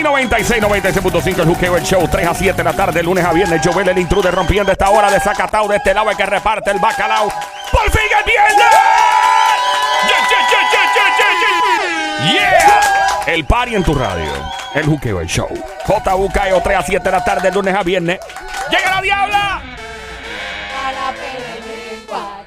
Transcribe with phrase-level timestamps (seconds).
[0.00, 3.32] Play 96, 96.5 el Juqueo, el show 3 a 7 de la tarde, lunes a
[3.32, 3.60] viernes.
[3.62, 6.78] Joel el intruder rompiendo esta hora de Zacatau de este lado el que reparte el
[6.78, 7.28] bacalao.
[7.70, 8.66] ¡Por fin el viernes!
[10.06, 10.48] Yeah, yeah,
[12.32, 12.80] yeah.
[13.26, 14.32] El party en tu radio.
[14.74, 15.50] El Juqueo, el show.
[15.86, 18.20] JUKEO 3 a 7 de la tarde, lunes a viernes.
[18.70, 19.69] ¡Llega la diabla!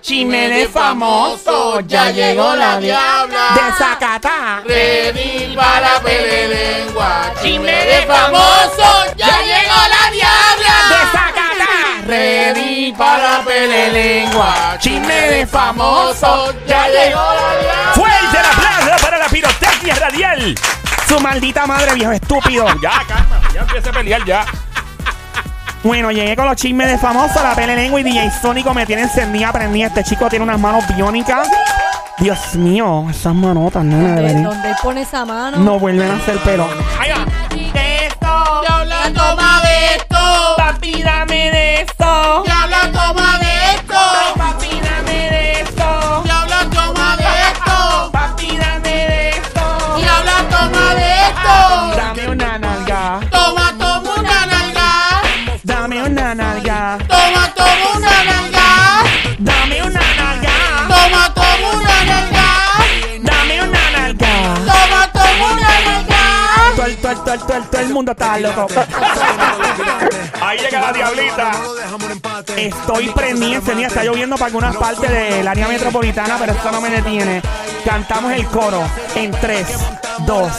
[0.03, 3.53] Chisme de famoso, ya llegó la diabla.
[3.55, 4.61] De Zacatá.
[4.65, 7.31] Ready para la pelelengua.
[7.41, 11.09] Chisme de famoso, ya llegó la De diabla.
[11.09, 12.05] Zacatá.
[12.05, 14.77] Ready para la pelelengua.
[14.77, 17.93] Chisme de famoso, ya llegó la diabla.
[17.93, 20.55] ¡Fuerte el aplauso para la pirotecnia radial!
[21.07, 22.65] Su maldita madre, viejo estúpido.
[22.81, 24.45] Ya, calma, ya empieza a pelear ya.
[25.83, 29.01] Bueno, llegué con los chismes de famoso, la pele lengua y DJ Sónico me tiene
[29.03, 29.87] encendida, prendida.
[29.87, 31.47] Este chico tiene unas manos biónicas.
[32.19, 34.43] Dios mío, esas manotas, no ¿Dónde, deberían.
[34.43, 35.57] dónde él pone esa mano?
[35.57, 36.67] No vuelven a hacer pelo.
[37.73, 40.17] De esto, diabla toma de esto.
[40.57, 42.43] Papi, dame de esto.
[67.15, 68.67] Todo el, todo todo todo mundo está loco.
[70.41, 71.51] Ahí llega la diablita.
[72.57, 73.87] Estoy prendida, encendida.
[73.87, 77.41] Está lloviendo para algunas partes del área metropolitana, pero esto no me detiene.
[77.85, 78.81] Cantamos el coro
[79.15, 79.67] en 3,
[80.25, 80.51] 2,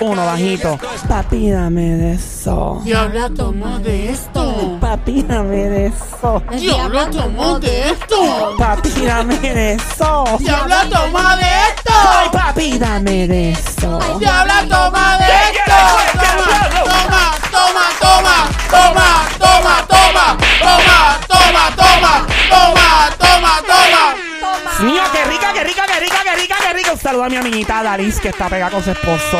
[0.00, 0.78] 1, bajito.
[1.08, 2.80] Papi, dame de eso.
[2.84, 4.78] Diabla toma de esto.
[4.80, 6.42] Papi, dame de eso.
[6.50, 8.54] Diabla toma de esto.
[8.58, 10.24] Papi, dame de eso.
[10.38, 11.92] Diabla toma de Ay, esto.
[12.32, 13.98] papi, dame de eso.
[14.18, 15.72] Diabla toma de esto.
[16.22, 19.28] Toma, toma, toma, toma, toma,
[27.02, 29.38] saludo a mi amiguita Daris, que está pegada con su esposo.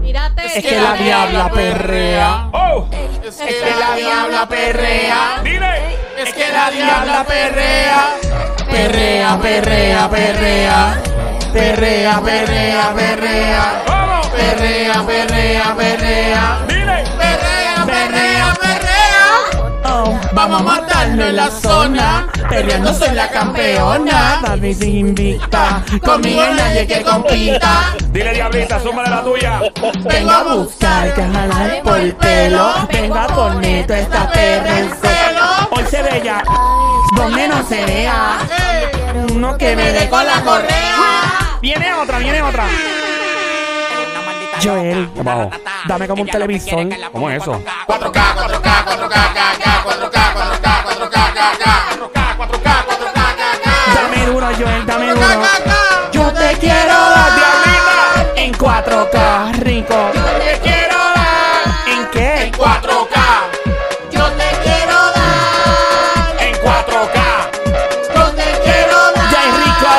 [0.00, 0.46] Mírate.
[0.58, 2.48] Es que la diabla perrea.
[2.52, 2.88] Oh,
[3.24, 5.40] Es que la diabla perrea.
[5.42, 5.96] dile.
[6.18, 8.16] Es que la diabla perrea.
[8.70, 11.02] Perrea, perrea, perrea.
[11.52, 13.82] Perrea, perrea, perrea.
[14.36, 16.58] Perrea, perrea, perrea.
[16.68, 17.04] Dile.
[17.18, 18.85] Perrea, perrea, perrea.
[19.88, 20.18] Oh.
[20.32, 22.28] Vamos a matarnos en la zona.
[22.48, 24.40] Perreando soy la campeona.
[24.42, 25.82] Papi, se invicta.
[26.04, 27.94] Conmigo nadie que compita.
[28.10, 29.60] Dile, diablita, súmale la tuya.
[30.04, 32.74] Vengo a buscar que jalar por el pelo.
[32.92, 35.68] Vengo a poner toda esta perra en celo.
[35.70, 36.42] Hoy se ve ya,
[37.14, 38.38] donde no se vea.
[39.32, 41.58] Uno que me dé con la correa.
[41.60, 42.66] Viene otra, viene otra.
[44.62, 45.10] Joel,
[45.86, 46.88] dame como un televisor.
[47.12, 47.62] ¿Cómo es eso?
[47.86, 48.55] 4K, 4K, 4K,
[56.12, 60.10] Yo te quiero dar diablita en 4K, rico.
[60.12, 62.52] Te quiero dar ¿En qué?
[62.56, 63.16] 4K.
[64.10, 67.18] Yo te quiero dar En 4K.
[68.14, 69.92] Yo te quiero dar Ya es rico.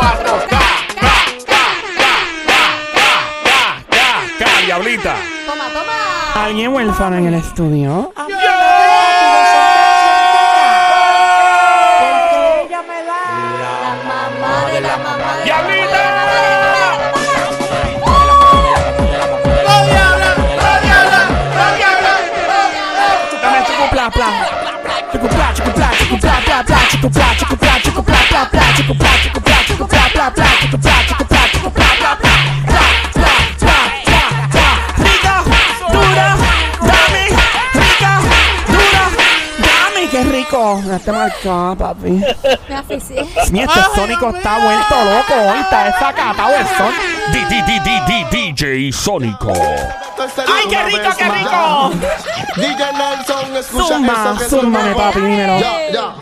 [0.00, 0.56] 4K.
[1.00, 1.06] K,
[1.46, 1.54] K,
[1.96, 2.04] K,
[2.46, 3.04] K,
[3.44, 3.50] K,
[3.90, 3.94] K,
[4.38, 5.14] K, diablita.
[5.46, 6.44] Toma, toma.
[6.44, 8.12] ¿Alguien huérfano en el estudio?
[41.04, 42.22] Te marcó, papi.
[42.68, 43.26] Me asfixié.
[43.50, 46.92] Mi este sónico está vuelto loco hoy, está desacatado el son.
[48.30, 49.52] DJ Sónico.
[49.52, 51.90] ¡Ay, qué rico, qué rico!
[52.56, 55.58] DJ Nelson, escucha Zumba, zúmbame, papi, dímelo.
[55.58, 56.14] Ya, ya.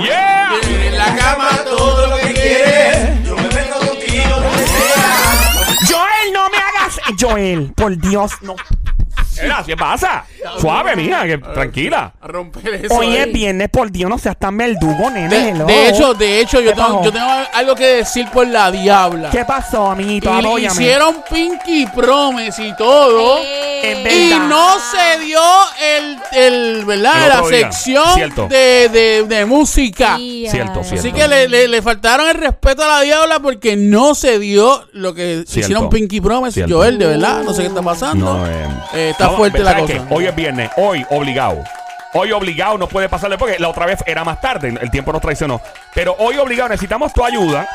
[0.00, 0.48] Yeah.
[0.64, 3.22] En la cama todo lo que quieres.
[3.22, 5.76] Yo me meto contigo donde sea.
[5.86, 7.00] Joel, no me hagas.
[7.20, 8.56] Joel, por Dios, no.
[9.42, 10.24] Era, ¿qué pasa?
[10.58, 12.12] Suave, mija, que tranquila.
[12.20, 12.94] A romper eso.
[12.94, 13.32] Hoy es ahí.
[13.32, 15.28] viernes, por Dios, no seas tan verdugo, nene.
[15.28, 15.64] De, hello.
[15.66, 17.04] de hecho, de hecho, yo ¿Qué tengo, pasó?
[17.04, 19.30] yo tengo algo que decir por la diabla.
[19.30, 20.30] ¿Qué pasó, amiguito?
[20.38, 20.74] Y le Apóyame.
[20.74, 23.38] hicieron Pinky Promise y todo.
[23.82, 24.48] Es Y verdad.
[24.48, 25.40] no se dio
[25.82, 27.22] el, el ¿verdad?
[27.24, 27.72] El La otro día.
[27.72, 30.16] sección de, de, de música.
[30.16, 30.94] Cierto, cierto.
[31.08, 34.86] Así que le, le- le faltaron el respeto a la diabla porque no se dio
[34.92, 35.60] lo que Cierto.
[35.60, 36.52] hicieron Pinky Promise.
[36.54, 36.74] Cierto.
[36.76, 38.34] Joel, de verdad, no sé qué está pasando.
[38.38, 38.66] No, eh.
[38.92, 39.29] Eh, está
[40.10, 41.62] Hoy es viernes, hoy obligado.
[42.12, 45.20] Hoy obligado no puede pasarle porque la otra vez era más tarde, el tiempo nos
[45.20, 45.60] traicionó.
[45.94, 47.68] Pero hoy obligado necesitamos tu ayuda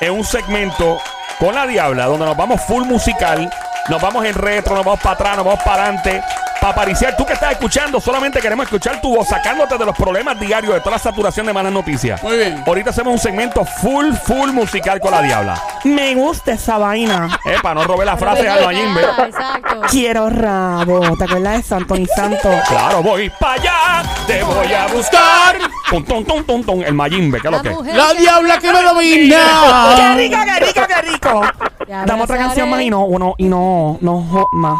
[0.00, 0.98] en un segmento
[1.38, 3.50] con la diabla donde nos vamos full musical,
[3.88, 6.22] nos vamos en retro, nos vamos para atrás, nos vamos para adelante.
[6.60, 10.38] Para apariciar, tú que estás escuchando, solamente queremos escuchar tu voz, sacándote de los problemas
[10.38, 12.22] diarios, de toda la saturación de malas noticias.
[12.22, 12.62] Muy bien.
[12.66, 15.62] Ahorita hacemos un segmento full, full musical con la diabla.
[15.84, 17.40] Me gusta esa vaina.
[17.46, 19.00] Eh, para no robar la frase a Albañimbe.
[19.00, 19.80] Exacto.
[19.88, 21.16] Quiero rabo.
[21.16, 22.50] ¿Te acuerdas de Santo ni Santo?
[22.68, 25.56] Claro, voy para allá, te voy a buscar.
[25.90, 27.70] Tum, tum, tum, tum, tum, el Mayimbe, ¿qué es lo que?
[27.70, 27.96] es?
[27.96, 30.14] La diabla que me ¡Qué domina.
[30.16, 31.42] rico, qué rico, qué rico!
[31.88, 34.78] Ya Dame otra canción más y no, uno, y no, no, jo- más.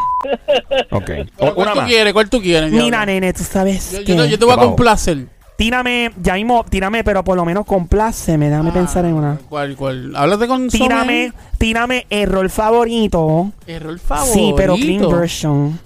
[0.92, 1.10] Ok.
[1.38, 1.88] O- ¿Cuál una tú más.
[1.88, 2.12] quieres?
[2.12, 2.70] ¿Cuál tú quieres?
[2.70, 3.06] Mira, diabla?
[3.06, 4.14] nene, tú sabes Yo, que...
[4.16, 5.26] yo te, yo te voy a complacer.
[5.56, 8.48] Tírame, ya mismo, tírame, pero por lo menos compláceme.
[8.48, 9.38] Déjame pensar en una.
[9.48, 10.14] ¿Cuál, cuál?
[10.16, 13.52] Háblate con Tírame, tírame error favorito.
[13.66, 14.32] Error favorito.
[14.32, 15.78] Sí, pero clean version.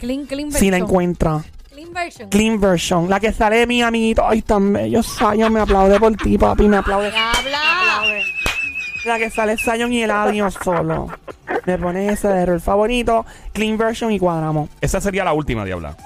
[0.00, 0.60] Clean, clean version.
[0.60, 1.40] Si la encuentra.
[1.92, 2.28] Clean version.
[2.30, 3.10] Clean version.
[3.10, 4.26] La que sale de mi amiguito.
[4.26, 5.02] Ay, tan bello.
[5.02, 6.68] Zion, me aplaude por ti, papi.
[6.68, 7.08] Me aplaude.
[7.08, 8.02] Habla.
[9.04, 11.08] La que sale Zion y el audio solo.
[11.66, 13.26] Me pones ese de error favorito.
[13.52, 14.70] Clean version y cuadramos.
[14.80, 15.96] Esa sería la última, diabla.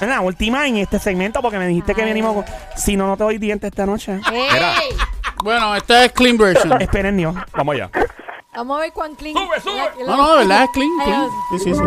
[0.00, 2.08] En la última en este segmento, porque me dijiste que Ay.
[2.08, 2.44] venimos con...
[2.76, 4.18] Si no, no te doy dientes esta noche.
[4.30, 4.74] Mira.
[4.78, 4.96] ¡Ey!
[5.42, 6.80] Bueno, esta es clean version.
[6.80, 7.34] Esperen Dios.
[7.52, 7.90] Vamos allá.
[8.54, 9.34] Vamos a ver cuán clean.
[9.36, 10.04] Sube, sube.
[10.06, 11.28] No, no, de verdad es clean, clean.
[11.50, 11.82] Sí, sí, sí.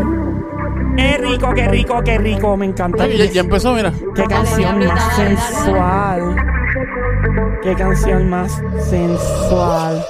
[0.97, 2.57] Qué rico, qué rico, qué rico.
[2.57, 3.07] Me encanta.
[3.07, 3.93] Ya, ya empezó, mira.
[4.15, 6.35] Qué canción más sensual.
[7.61, 10.03] Qué canción más sensual.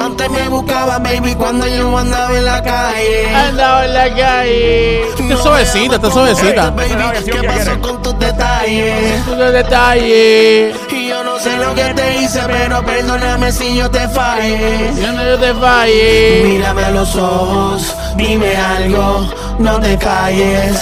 [0.00, 3.34] Antes me buscaba, baby, cuando yo andaba en la calle.
[3.34, 5.08] Andaba en la calle.
[5.08, 6.70] Está suavecita, está suavecita.
[6.70, 6.94] Baby,
[7.30, 9.26] ¿qué pasó con tus detalles?
[9.26, 10.76] Muchos detalles.
[10.90, 14.90] Y yo no sé lo que te hice, pero perdóname si yo te fallé.
[15.00, 16.42] Yo no yo te falle.
[16.44, 20.78] Mírame a los ojos, dime algo, no te calles.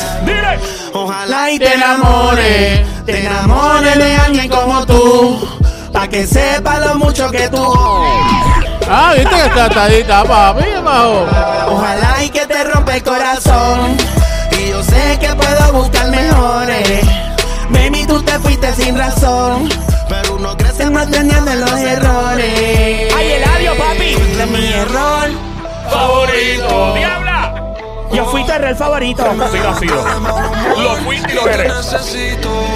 [0.92, 2.80] Ojalá y Te enamores.
[3.06, 5.48] te enamores de alguien como tú.
[5.92, 7.64] Pa' que sepa lo mucho que tú.
[8.90, 11.26] Ah, viste que está estadita, papi, abajo.
[11.68, 13.96] Ojalá y que te rompa el corazón.
[14.58, 17.00] Y yo sé que puedo buscar mejores.
[17.70, 19.68] Baby, tú te fuiste sin razón.
[20.08, 23.14] Pero uno crece no entendiendo los errores.
[23.16, 24.14] ¡Ay, el audio, papi!
[24.36, 25.30] De mi error.
[25.90, 26.94] ¡Favorito!
[26.94, 27.31] ¡Diabla!
[28.12, 29.24] Yo fui tu error favorito.
[29.50, 30.04] Sí lo ha sido.
[30.76, 31.72] Lo fuiste y lo eres.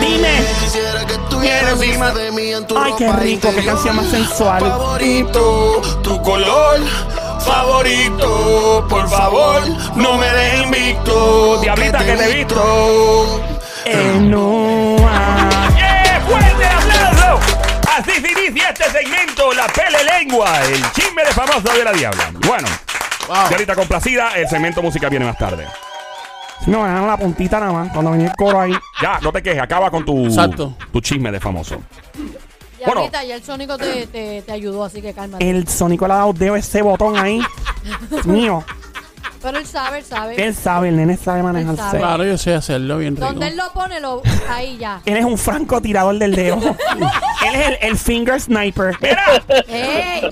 [0.01, 0.45] Dime.
[0.61, 4.61] Quisiera que estuvieras encima de mí en tu Ay, qué rico, qué canción más sensual.
[4.61, 6.81] Favorito, tu color
[7.41, 8.87] favorito.
[8.89, 9.63] Por favor,
[9.95, 11.59] no me dejes invicto.
[11.61, 13.41] Diablita, que te he visto.
[13.85, 15.49] Enua.
[15.77, 16.23] ¡Yeah!
[16.27, 17.59] ¡Fuerte el aplauso!
[17.97, 22.31] Así se inicia este segmento, la pele lengua, el chisme de famoso de la diabla.
[22.47, 22.69] Bueno,
[23.29, 23.49] Wow.
[23.49, 25.67] Diablita complacida, el segmento música viene más tarde.
[26.67, 27.93] No, me dan la puntita nada más.
[27.93, 28.73] Cuando venía el coro ahí.
[29.03, 30.75] Ya, no te quejes, acaba con tu, Exacto.
[30.93, 31.77] tu chisme de famoso.
[32.79, 33.01] Y Bueno.
[33.01, 35.49] ahorita ya el sónico te, te, te ayudó, así que cálmate.
[35.49, 37.41] El Sónico le ha dado dedo ese botón ahí.
[38.25, 38.65] Mío.
[39.43, 40.47] Pero él sabe, él sabe.
[40.47, 41.81] Él sabe, el nene sabe manejarse.
[41.83, 41.99] sabe.
[41.99, 43.27] Claro, yo sé hacerlo bien rico.
[43.27, 45.01] Donde él lo pone, lo, ahí ya.
[45.05, 46.57] Él es un francotirador del dedo.
[47.47, 48.97] Él es el, el finger sniper.
[49.69, 50.23] ¡Ey!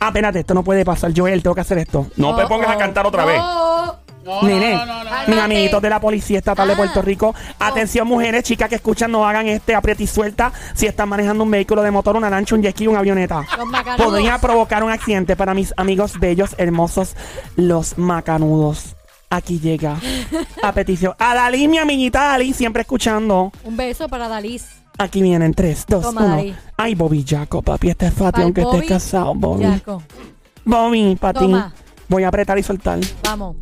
[0.00, 1.12] Ah, espérate, esto no puede pasar.
[1.16, 2.06] Joel, tengo que hacer esto.
[2.16, 2.78] No te Oh, pongas a oh.
[2.78, 3.38] cantar otra vez.
[3.38, 3.96] No.
[4.24, 6.76] No, Nene, no, no, mis amiguitos de la Policía Estatal de Ah.
[6.76, 7.34] Puerto Rico.
[7.58, 11.50] Atención, mujeres, chicas que escuchan, no hagan este aprieta y suelta si están manejando un
[11.50, 13.46] vehículo de motor, una lancha, un jet ski, una avioneta.
[13.56, 14.06] Los macanudos.
[14.06, 17.16] Podría provocar un accidente para mis amigos bellos, hermosos,
[17.56, 18.94] los macanudos.
[19.30, 19.96] Aquí llega.
[20.62, 21.14] A petición.
[21.18, 23.52] A Dalí, mi amiguita Dalí, siempre escuchando.
[23.64, 24.66] Un beso para Dalis.
[24.98, 26.34] Aquí vienen 3, 2, Toma 1.
[26.34, 26.56] ahí.
[26.76, 29.62] Ay, Bobby Jaco, papi, este es Fati, aunque estés Bobby casado, Bobby.
[29.62, 30.02] Yaco.
[30.64, 31.46] Bobby, para ti.
[31.46, 31.72] Toma.
[32.08, 32.98] Voy a apretar y soltar.
[33.24, 33.56] Vamos.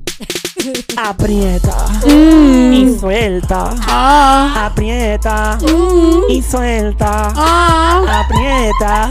[0.96, 2.72] Aprieta Mm.
[2.72, 3.70] y suelta.
[3.86, 6.22] Ah, Aprieta Mm.
[6.30, 7.32] y suelta.
[7.36, 9.10] ah, Aprieta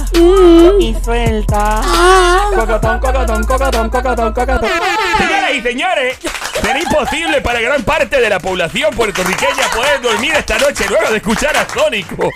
[0.79, 1.81] y suelta.
[2.55, 4.69] Cocotón, cocotón, cocotón, cocotón, cocotón.
[5.17, 6.17] Señoras y señores,
[6.61, 11.17] será imposible para gran parte de la población puertorriqueña poder dormir esta noche luego de
[11.17, 12.29] escuchar a Sónico.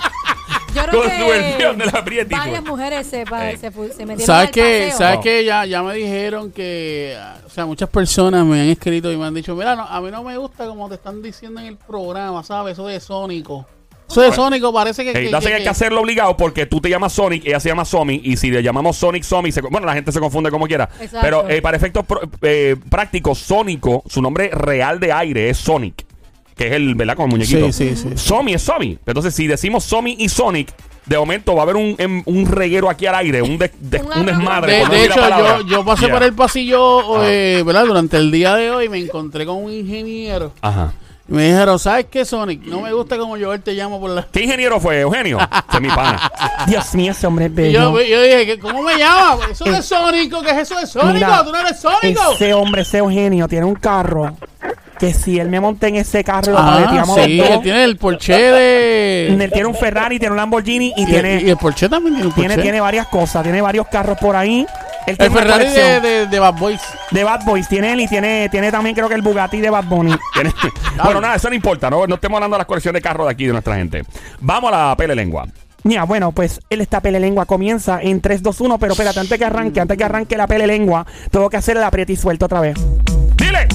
[0.73, 2.69] Yo creo Con que su versión de la Prieti, Varias pues.
[2.71, 3.57] mujeres se, pa- Eh.
[3.57, 4.83] se, fu- se metieron ¿Sabes al qué?
[4.85, 4.97] paseo.
[4.97, 5.21] ¿Sabes No.
[5.23, 5.45] qué?
[5.45, 9.33] Ya, ya me dijeron que, o sea, muchas personas me han escrito y me han
[9.33, 12.43] dicho, mira, no, a mí no me gusta como te están diciendo en el programa,
[12.43, 12.73] ¿sabes?
[12.73, 13.65] Eso de Sónico.
[14.09, 15.13] Eso de Sónico parece que...
[15.13, 17.85] Que- que hay que- que hacerlo obligado porque tú te llamas Sonic, ella se llama
[17.85, 20.89] Somi, y si le llamamos Sonic Somi, se- bueno, la gente se confunde como quiera.
[20.99, 21.19] Exacto.
[21.21, 26.05] Pero eh, para efectos pro- eh, prácticos, Sónico, su nombre real de aire es Sonic,
[26.55, 27.15] que es el, ¿verdad?
[27.15, 27.71] Con el muñequito.
[27.71, 28.09] Sí, sí, sí.
[28.15, 28.97] Somi es Somi.
[29.05, 30.69] Entonces, si decimos Somi y Sonic,
[31.05, 34.03] de momento va a haber un, em- un reguero aquí al aire, un, des- des-
[34.15, 34.73] Un desmadre.
[34.73, 35.57] De, por no de decir la hecho, palabra.
[35.59, 36.13] yo, yo pasé Yeah.
[36.13, 37.85] por el pasillo, eh, ¿verdad?
[37.85, 40.53] Durante el día de hoy me encontré con un ingeniero.
[40.61, 40.93] Ajá.
[41.29, 42.63] Y me dijeron, ¿sabes qué, Sonic?
[42.65, 44.27] No me gusta como yo él te llamo por la...
[44.31, 44.99] ¿Qué ingeniero fue?
[44.99, 45.37] Eugenio.
[45.39, 46.29] Ese es mi pana.
[46.67, 48.09] Dios mío, ese hombre es Y yo, bello.
[48.15, 49.37] yo dije, ¿qué- ¿cómo me llama?
[49.49, 50.41] ¿Eso de Sónico?
[50.41, 51.13] ¿Qué es eso de Sónico?
[51.13, 52.33] Mira, ¿Tú no eres Sónico?
[52.33, 54.35] Ese hombre, ese Eugenio, tiene un carro
[55.01, 57.83] que si él me monté en ese carro, lo Ah, paleteamos sí, los él tiene
[57.85, 59.27] el Porsche de...
[59.29, 62.13] Él tiene un Ferrari, tiene un Lamborghini y, y, tiene, el, y el Porsche también
[62.13, 62.47] tiene un Porsche.
[62.49, 63.41] tiene, tiene varias cosas.
[63.41, 64.63] Tiene varios carros por ahí.
[65.07, 66.81] Él tiene el Ferrari de, de, de Bad Boys.
[67.09, 67.67] de Bad Boys.
[67.67, 70.13] Tiene él y tiene, tiene también creo que el Bugatti de Bad Bunny.
[70.35, 70.53] Tiene-
[71.03, 71.89] bueno, nada, eso no importa.
[71.89, 74.03] No, no estemos hablando de las colecciones de carros de aquí de nuestra gente.
[74.39, 75.47] Vamos a la pele lengua.
[75.83, 79.35] Mira, bueno, pues él esta pele lengua comienza en 3, 2, 1, pero espérate, antes
[79.39, 82.45] que arranque, antes que arranque la pele lengua, tengo que hacer el aprieta y suelta
[82.45, 82.75] otra vez.
[83.35, 83.67] Dile.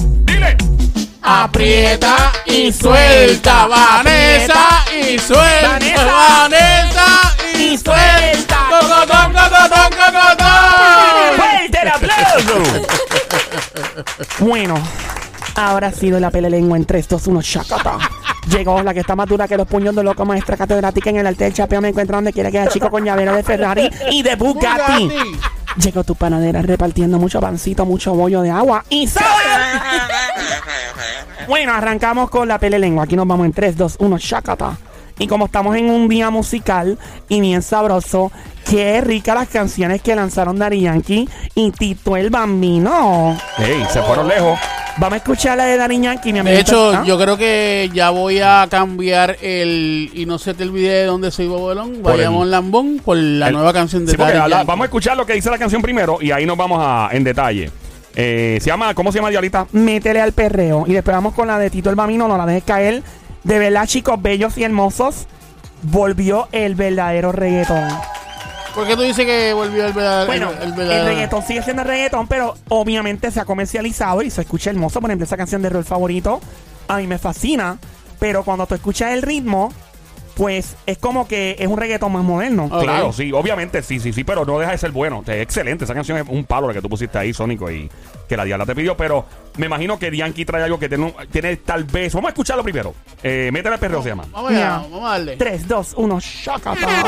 [1.29, 6.05] Aprieta y suelta, Vanessa y suelta, Vanessa.
[6.05, 8.57] Vanessa y suelta.
[8.69, 10.47] Cocotón, cocotón, cocotón.
[11.35, 12.63] ¡Fuerte el aplauso!
[14.39, 14.75] Bueno,
[15.55, 17.97] ahora ha sido la pele lengua en 3, 2, 1, shakata.
[18.49, 21.27] Llegó la que está más dura que los puños de loco, maestra catedrática en el
[21.27, 21.81] arte del chapeo.
[21.81, 25.09] Me encuentra donde quiera que haya chico con llavero de Ferrari y de Bugatti.
[25.09, 25.57] Bugatti.
[25.81, 29.25] Llegó tu panadera repartiendo mucho pancito, mucho bollo de agua y sal.
[31.47, 33.05] Bueno, arrancamos con la pele lengua.
[33.05, 34.75] Aquí nos vamos en 3, 2, 1, shakata.
[35.19, 36.97] Y como estamos en un día musical
[37.27, 38.31] y bien sabroso,
[38.69, 43.35] qué rica las canciones que lanzaron Dari Yankee y Tito el Bambino.
[43.57, 44.59] Ey, se fueron lejos.
[44.99, 46.55] Vamos a escuchar la de Dari Yankee, mi amigo.
[46.55, 47.03] De hecho, ¿Ah?
[47.05, 50.09] yo creo que ya voy a cambiar el.
[50.13, 52.01] Y no se te olvide de dónde soy Bobolón.
[52.01, 54.67] Vayamos el- Lambón por la El- nueva canción de Sí, habla- Yankee.
[54.67, 57.23] Vamos a escuchar lo que dice la canción primero y ahí nos vamos a, en
[57.23, 57.69] detalle.
[58.15, 59.67] Eh, se llama, ¿cómo se llama Dialita?
[59.71, 60.85] Métele al perreo.
[60.87, 63.03] Y después vamos con la de Tito el Bambino, no la dejes caer.
[63.47, 65.25] De verdad, chicos bellos y hermosos,
[65.83, 67.87] volvió el verdadero reggaetón.
[68.75, 70.27] ¿Por qué tú dices que volvió el verdadero?
[70.27, 74.41] Bueno, el, el, verdadero- reggaetón sigue siendo reggaetón, pero obviamente se ha comercializado y se
[74.41, 74.99] escucha hermoso.
[75.01, 76.41] Por ejemplo, esa canción de Rol favorito,
[76.87, 77.77] a mí me fascina.
[78.19, 79.71] Pero cuando tú escuchas el ritmo,
[80.37, 82.69] pues es como que es un reggaetón más moderno.
[82.69, 85.23] Claro, sí, obviamente, sí, sí, sí, pero no deja de ser bueno.
[85.25, 85.85] Es excelente.
[85.85, 87.89] Esa canción es un palo la que tú pusiste ahí, Sónico, y
[88.29, 88.95] que la diabla te pidió.
[88.95, 89.25] Pero
[89.57, 92.13] me imagino que Yankee trae algo que tiene, tiene tal vez.
[92.13, 92.93] Vamos a escucharlo primero.
[93.23, 94.25] Eh, Métele al perreo se llama.
[94.31, 94.77] Vamos allá, Mira.
[94.91, 95.37] vamos a darle.
[95.37, 96.87] 3, 2, 1, shakata.
[96.87, 97.07] Métele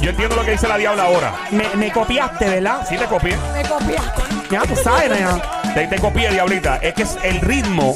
[0.00, 1.32] yo entiendo lo que dice la diabla ahora.
[1.50, 2.86] Me, me copiaste, ¿verdad?
[2.88, 3.36] Sí te copié.
[3.52, 4.22] Me copiaste.
[4.50, 5.40] Ya tú sabes, nena.
[5.74, 6.76] Te, te copié, diablita.
[6.78, 7.94] Es que es el ritmo,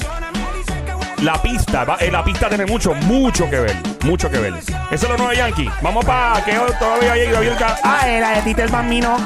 [1.22, 3.76] la pista, va- eh, la pista tiene mucho, mucho que ver.
[4.04, 4.54] Mucho que ver.
[4.54, 5.70] Eso es lo nuevo de Yankee.
[5.80, 7.76] Vamos para que todavía haya ido abierta.
[7.82, 9.16] Ah, eh, la de Tita el Bambino.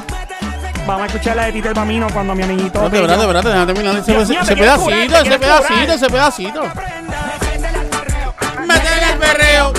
[0.87, 2.83] Vamos a escuchar la de Tita el Bambino cuando mi amiguito.
[2.85, 5.19] Espérate, bello- espérate, espérate, déjame terminar ese, Dios mío, ese te quieres curar, pedacito, te
[5.19, 5.97] ese quieres pedacito, curar.
[5.97, 6.63] ese pedacito.
[8.67, 9.73] Métele el perreo,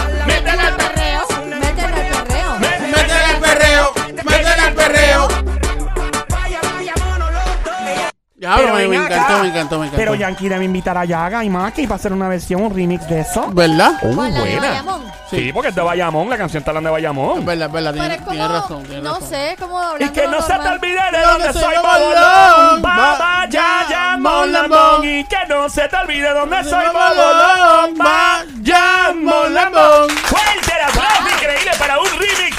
[8.58, 9.42] Pero me, me ven encantó, acá.
[9.44, 9.98] me encantó, me encantó.
[9.98, 13.22] Pero Yankee debe invitar a Yaga y Maki para hacer una versión, un remix de
[13.22, 13.50] eso.
[13.52, 13.94] ¿Verdad?
[14.02, 14.68] Uh, Con la de buena.
[14.70, 15.20] Bayamón.
[15.30, 15.52] Sí.
[15.54, 17.40] porque es de Bayamón, la canción está hablando de Bayamón.
[17.40, 19.30] Es verdad, es verdad, Pero tiene, es como, tiene razón, tiene no razón.
[19.30, 22.82] sé, como hablando Y que no se te olvide de De dónde soy soy Bololón.
[22.82, 22.82] Bololón.
[22.82, 24.52] Bayamón, Lambón.
[24.54, 25.08] Lambón.
[25.08, 27.94] Y que no se te olvide dónde soy Bololón.
[27.94, 27.98] Bololón.
[27.98, 30.10] Bayamón, Lambón.
[30.10, 32.58] Fuerte el aplauso increíble para un remix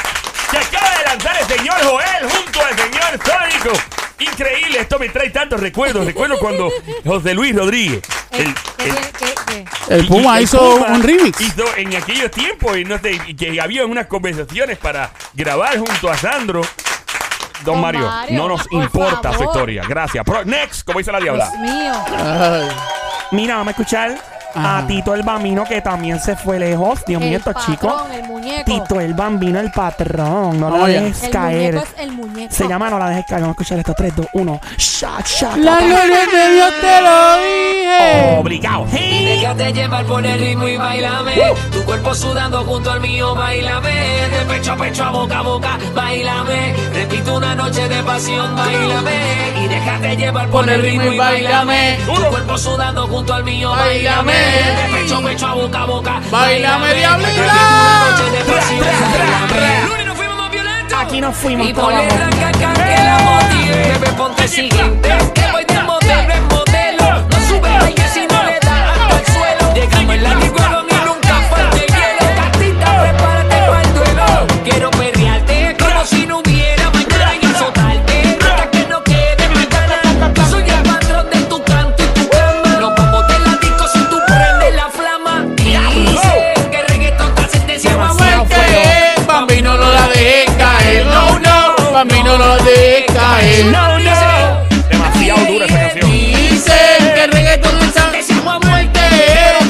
[0.51, 4.00] que acaba de lanzar el señor Joel junto al señor Sónico.
[4.21, 6.05] Increíble, esto me trae tantos recuerdos.
[6.05, 6.71] Recuerdo cuando
[7.05, 8.95] José Luis Rodríguez, el, Eh, ¿Qué el-
[9.47, 9.65] qué?
[9.95, 11.41] El Puma hizo Puma un remix.
[11.41, 16.11] Hizo en aquellos tiempos y no sé, y que había unas conversaciones para grabar junto
[16.11, 16.61] a Sandro.
[17.65, 19.55] Don, Don Mario, Mario, no nos por importa su favor.
[19.55, 19.83] historia.
[19.87, 20.25] Gracias.
[20.25, 21.50] Pro- next, como dice la diabla.
[21.50, 21.93] Dios mío.
[22.17, 22.69] Ay.
[23.33, 24.78] Mira, vamos a escuchar Ajá.
[24.78, 27.04] a Tito el Bambino que también se fue lejos.
[27.07, 27.92] Dios mío, estos chicos.
[27.92, 28.64] patrón, el muñeco.
[28.64, 30.61] Tito el Bambino, el patrón.
[30.61, 31.00] No la Oye.
[31.00, 31.75] dejes El caer.
[31.75, 32.54] muñeco es el muñeco.
[32.54, 33.40] Se llama No la dejes caer.
[33.42, 33.95] Vamos a escuchar esto.
[33.95, 34.61] 3, 2, 1.
[34.76, 35.57] Shot, shot.
[35.57, 38.37] La gloria de Dios te lo dije.
[38.38, 38.87] Obligado.
[38.92, 39.38] Hey.
[39.40, 41.33] Déjate llevar por el ritmo y bailame.
[41.73, 43.90] Tu cuerpo sudando junto al mío, bailame.
[44.30, 46.75] De pecho a pecho, a boca a boca, bailame.
[46.95, 49.63] Repito una noche de pasión, bailame.
[49.65, 51.99] Y déjate llevar por el ritmo y bailame.
[52.06, 54.32] Tu cuerpo sudando junto al mío, bailame.
[54.93, 58.11] Pecho pecho, a boca a boca, Bailame, diablita.
[61.00, 63.99] Aquí nos fuimos Y todos ponle que la motive.
[63.99, 65.29] Bebé, ponte siguiente.
[93.61, 94.69] Caer, no, no.
[94.89, 96.11] Demasiado dura esa canción.
[96.11, 97.79] Dicen que el reggaetón
[98.49, 99.01] a muerte.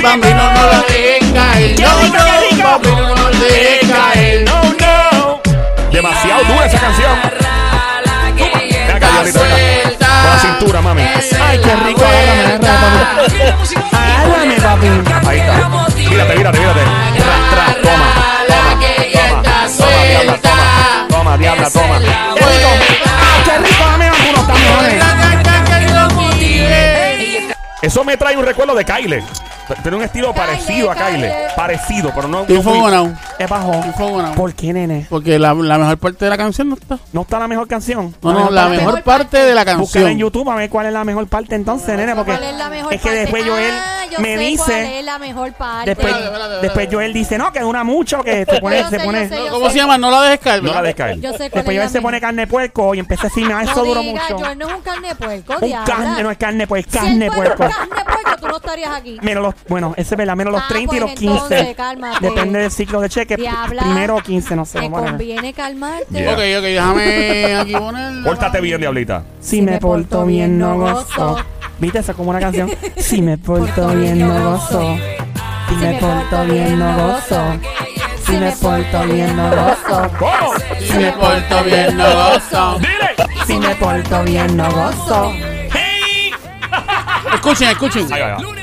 [0.03, 2.79] Bambino no la dejes caer, no, no.
[3.17, 5.41] No la dejes caer, no, no.
[5.91, 7.19] Demasiado dura esa canción.
[8.37, 9.09] Venga.
[10.01, 11.03] Con la cintura, mami.
[11.03, 12.05] Ay, qué rico.
[12.05, 13.41] Agárrame, agárrame, papi.
[14.17, 15.27] Agárrame, papi.
[15.29, 15.55] Ahí está.
[16.11, 16.81] Mírate, mírate, mírate.
[17.17, 18.09] Tras, tras, toma.
[19.23, 21.07] Toma, toma, toma, toma, diabla, toma.
[21.09, 23.20] Toma, diabla, toma.
[27.83, 29.23] Eso me trae un recuerdo de Kyle.
[29.83, 30.95] Tiene un estilo parecido a.
[30.95, 31.31] Kyle.
[31.57, 32.41] Parecido, pero no.
[32.43, 32.63] Estoy no
[33.05, 33.73] muy- Es bajo.
[33.73, 34.23] estoy.
[34.37, 35.07] ¿Por qué, nene?
[35.09, 36.99] Porque la, la mejor parte de la canción no está.
[37.13, 38.15] ¿No está la mejor canción?
[38.23, 38.77] No, no, la parte.
[38.77, 40.19] mejor parte de la Búscala en canción.
[40.19, 42.93] YouTube a ver cuál es la mejor parte entonces, nene, porque ¿Cuál es la mejor
[42.95, 43.21] es que parte?
[43.21, 45.91] después Joel Ah, yo me sé dice, cuál es la mejor parte.
[45.91, 46.67] después, Espérate, espérate, espérate.
[46.67, 49.23] después Joel dice, no, que dura mucho, que se pone, Yo se sé, pone.
[49.23, 49.73] yo sé, yo ¿Cómo sé.
[49.73, 49.99] se llama?
[49.99, 50.83] No la dejes caer, No la ¿verdad?
[50.83, 51.21] dejes caer.
[51.21, 53.29] Yo sé cuál Después es Joel la se pone carne de puerco y empieza a
[53.29, 54.39] decirme, ah, eso diga, mucho.
[54.39, 55.85] Joel no es un carne de puerco, Un diabla.
[55.95, 57.75] carne, no es carne, pues Si carne de él fuera puerco.
[57.77, 59.19] carne de puerco, tú no estarías aquí.
[59.23, 61.35] Los, bueno, ese es verdad, menos los Ah, 30 y pues los 15.
[61.35, 62.27] entonces, cálmate.
[62.27, 63.37] Depende del ciclo de cheque.
[63.37, 63.83] Diabla.
[63.83, 64.81] Primero o 15, no sé.
[64.81, 66.07] Te conviene calmarte.
[66.13, 66.33] Yeah.
[66.33, 68.25] Ok, ok, déjame aquí poner.
[68.25, 69.23] Pórtate bien, diablita.
[69.41, 71.37] Si me porto bien, no gozo.
[71.79, 72.01] ¿Viste?
[72.01, 72.71] Eso es como una canción.
[72.97, 74.97] Si me porto bien, no gozo.
[75.69, 77.43] Si me porto bien, no gozo.
[78.27, 80.11] Si me porto bien, no gozo.
[80.19, 80.53] ¿Cómo?
[80.81, 82.79] Si me porto bien, no gozo.
[82.79, 83.47] Dile.
[83.47, 85.33] Si me porto bien, no gozo.
[85.73, 86.31] Hey.
[87.35, 88.13] Escuchen, escuchen.
[88.13, 88.60] Ahí va, ahí va.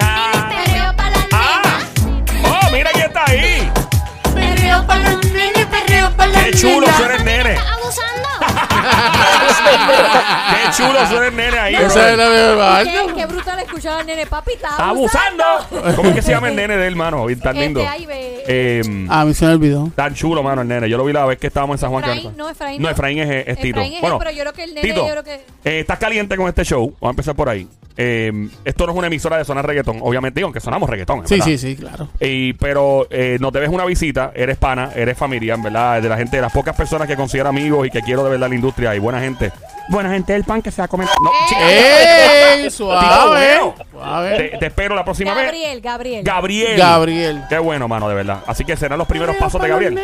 [0.00, 0.48] Ah.
[0.50, 1.62] Perreo para la Ah.
[2.44, 3.70] Oh, mira quién está ahí.
[4.34, 7.56] Perreo para los nenes, perreo para las Qué chulo suena el nene.
[8.86, 11.74] Qué chulo suena el nene ahí.
[11.74, 15.44] Esa es la mejor ¿Qué, qué brutal escuchar al nene, papi, está ¡Está abusando!
[15.96, 17.24] ¿Cómo es que se llama el nene del mano?
[17.26, 17.80] Bien Tan lindo.
[17.80, 18.44] Este, ahí ve.
[18.48, 19.90] Eh, Ah, a mí se me olvidó.
[19.94, 20.88] Tan chulo, mano, el nene.
[20.88, 22.04] Yo lo vi la vez que estábamos en San Juan.
[22.04, 22.82] que- Efraín, no, Efraín.
[22.82, 23.78] No, Efraín es, es Tito.
[23.80, 25.34] Efraín es él, bueno, pero yo creo que el nene, Tito, yo creo que...
[25.64, 26.90] eh, estás caliente con este show.
[27.00, 27.68] Vamos a empezar por ahí.
[27.98, 28.30] Eh,
[28.66, 30.00] esto no es una emisora de sonar reggaetón.
[30.02, 31.26] Obviamente, digo, aunque sonamos reggaetón.
[31.26, 31.46] Sí, ¿verdad?
[31.46, 32.08] sí, sí, claro.
[32.20, 36.16] Y, pero eh, nos debes una visita, eres pana, eres familia, en verdad, de la
[36.18, 38.75] gente, de las pocas personas que considero amigos y que quiero de verdad la industria
[38.78, 39.52] y buena gente.
[39.88, 41.06] Buena gente del pan que se va a comer.
[41.22, 42.58] No, chica, ¡Ey!
[42.64, 43.28] Tito, Suave.
[43.28, 43.74] bueno.
[43.92, 44.36] Suave.
[44.50, 45.44] Te, te espero la próxima vez.
[45.44, 46.24] Gabriel, Gabriel.
[46.24, 46.76] Gabriel.
[46.76, 47.44] Gabriel.
[47.48, 48.40] Qué bueno, mano, de verdad.
[48.48, 49.96] Así que serán los primeros pasos de Gabriel.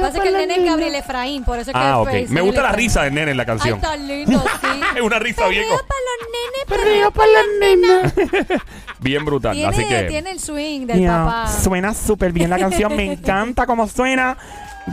[0.00, 2.06] Pasa que el nene es Gabriel Efraín, por eso es que Ah, es ok.
[2.08, 2.32] Efraín.
[2.32, 3.80] Me gusta la risa del nene en la Ay, canción.
[3.80, 4.80] tan lindo, sí.
[4.94, 8.62] Es una risa bien, Perreo para los nenes, Perreo para la nena.
[9.00, 9.52] bien brutal.
[9.54, 10.02] Tiene, Así que.
[10.04, 11.48] tiene el swing del Ya, papá.
[11.48, 14.36] Suena súper bien la canción, me encanta cómo suena.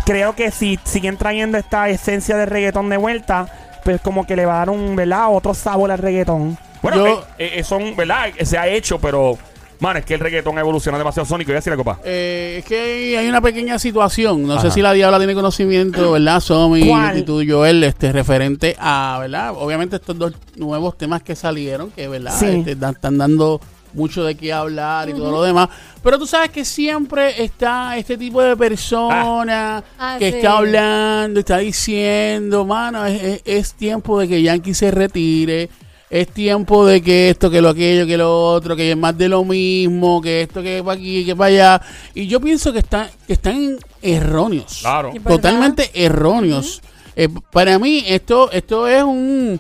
[0.06, 3.48] Creo que si siguen trayendo esta esencia de reggaetón de vuelta,
[3.84, 5.28] pues como que le va a dar un, ¿verdad?
[5.30, 6.58] Otro sabor al reggaetón.
[6.82, 8.30] Bueno, Yo- eh, eh, son, ¿verdad?
[8.38, 9.38] Eh, Se ha hecho, pero.
[9.78, 11.50] Man, es que el reggaetón ha evolucionado demasiado sónico.
[11.50, 12.00] Voy a decir la copa.
[12.06, 14.48] Eh, es que hay una pequeña situación.
[14.48, 16.40] No sé si la Diabla tiene conocimiento, ¿verdad?
[16.40, 17.18] Somi ¿Cuál?
[17.20, 19.52] y tú, Joel, este, referente a, ¿verdad?
[19.54, 22.34] Obviamente estos dos nuevos temas que salieron, que, ¿verdad?
[22.40, 22.64] Sí.
[22.66, 23.60] Este, están dando
[23.96, 25.70] mucho de qué hablar y todo lo demás.
[26.04, 30.38] Pero tú sabes que siempre está este tipo de persona Ah, que sí.
[30.38, 35.70] está hablando, está diciendo, mano, es, es- es tiempo de que Yankee se retire.
[36.08, 39.28] Es tiempo de que esto, que lo aquello, que lo otro, que es más de
[39.28, 41.82] lo mismo, que esto, que para aquí, que para allá.
[42.14, 44.78] Y yo pienso que están, que están erróneos.
[44.82, 45.12] Claro.
[45.28, 46.82] Totalmente erróneos.
[47.16, 49.60] Eh, para mí, esto, esto es un.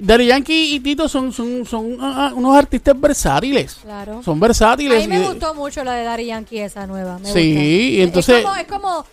[0.00, 3.78] Daddy Yankee y Tito son, son, son ah, ah, unos artistas versátiles.
[3.82, 4.22] Claro.
[4.22, 5.00] Son A versátiles.
[5.02, 7.18] mí me y- gustó mucho la de Daddy Yankee, esa nueva.
[7.18, 7.64] Me Sí, gusta.
[7.64, 9.06] y entonces- Es como, es como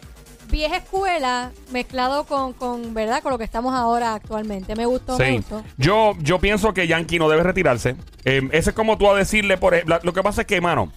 [0.50, 3.24] vieja escuela mezclado con, con, ¿verdad?
[3.24, 4.76] Con lo que estamos ahora actualmente.
[4.76, 5.36] Me gustó, me Sí.
[5.38, 5.64] gustó.
[5.78, 7.96] Yo, yo pienso que Yankee no debe retirarse.
[8.26, 10.00] Eh, ese es como tú a decirle, por ejemplo.
[10.04, 10.92] Lo que pasa es que, mano.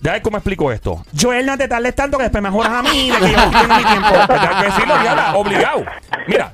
[0.00, 1.02] Ya ves cómo explico esto.
[1.18, 3.50] Joel, no te tardes tanto que después me jodas a mí de que yo estoy
[3.50, 4.08] perdiendo mi tiempo.
[4.26, 5.84] Te tengo que decirlo, Diana, obligado.
[6.28, 6.50] Mira,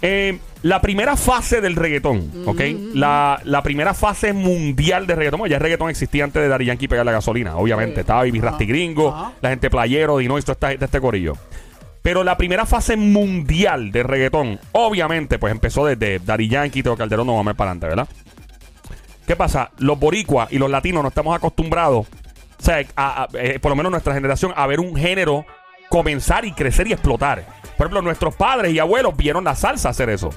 [0.00, 2.60] eh, la primera fase del reggaetón, ¿ok?
[2.94, 6.64] La, la primera fase mundial de reggaetón, bueno, ya el reggaetón existía antes de Daddy
[6.64, 8.00] Yankee pegar la gasolina, obviamente.
[8.00, 9.32] Estaba Baby Rasty Gringo, Ajá.
[9.40, 11.34] la gente playero, Dino y todo este, este corillo.
[12.02, 17.26] Pero la primera fase mundial de reggaetón, obviamente, pues empezó desde Daddy Yankee, Teo Calderón,
[17.26, 18.08] no vamos a ir para adelante, ¿verdad?
[19.26, 19.70] ¿Qué pasa?
[19.78, 23.76] Los boricuas y los latinos no estamos acostumbrados, o sea, a- a- eh, por lo
[23.76, 25.44] menos nuestra generación, a ver un género
[25.90, 27.44] comenzar y crecer y explotar.
[27.76, 30.30] Por ejemplo, nuestros padres y abuelos vieron la salsa hacer eso.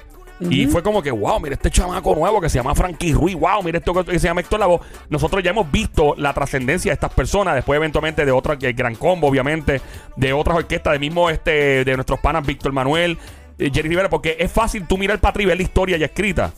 [0.49, 3.61] Y fue como que, wow, mira este chamaco nuevo que se llama Frankie Ruiz, wow,
[3.63, 4.79] mira esto que se llama Héctor Lavoe.
[5.09, 8.95] Nosotros ya hemos visto la trascendencia de estas personas, después eventualmente de otras, el Gran
[8.95, 9.81] Combo, obviamente,
[10.15, 13.17] de otras orquestas, de mismo este, de nuestros panas Víctor Manuel,
[13.57, 16.07] eh, Jerry Rivera, porque es fácil tú mirar para atrás y ver la historia ya
[16.07, 16.51] escrita.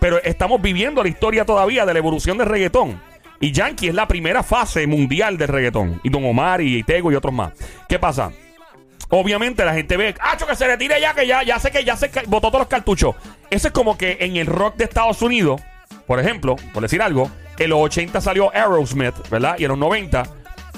[0.00, 3.00] Pero estamos viviendo la historia todavía de la evolución del reggaetón.
[3.40, 6.00] Y Yankee es la primera fase mundial del reggaetón.
[6.02, 7.52] Y Don Omar y Tego y otros más.
[7.88, 8.32] ¿Qué pasa?
[9.10, 11.14] Obviamente la gente ve, ¡Acho, que se retire ya!
[11.14, 13.14] Que ya, ya sé que ya se botó todos los cartuchos.
[13.50, 15.60] Eso es como que en el rock de Estados Unidos,
[16.06, 19.56] por ejemplo, por decir algo, en los 80 salió Aerosmith, ¿verdad?
[19.58, 20.24] Y en los 90.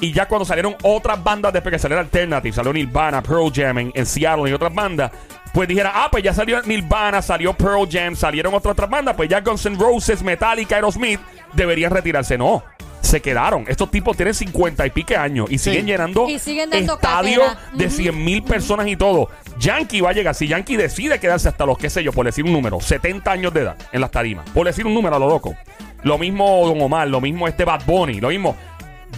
[0.01, 3.93] Y ya cuando salieron otras bandas después que salió Alternative, salió Nirvana, Pearl Jam en,
[3.95, 5.11] en Seattle y otras bandas,
[5.53, 9.29] pues dijera, ah, pues ya salió Nirvana, salió Pearl Jam, salieron otras otras bandas, pues
[9.29, 11.21] ya Guns N' Roses, Metallica, Aerosmith
[11.53, 12.39] deberían retirarse.
[12.39, 12.63] No,
[13.11, 13.65] se quedaron.
[13.69, 17.69] Estos tipos tienen 50 y pique años y siguen llenando Y siguen dando estadios cátedra.
[17.77, 17.95] de Ujú.
[17.97, 19.29] 100 mil personas y todo.
[19.59, 20.35] Yankee va a llegar.
[20.35, 23.53] Si Yankee decide quedarse hasta los, qué sé yo, por decir un número, 70 años
[23.53, 25.55] de edad en las tarimas, por decir un número a lo loco.
[26.03, 28.57] Lo mismo Don Omar, lo mismo este Bad Bunny, lo mismo.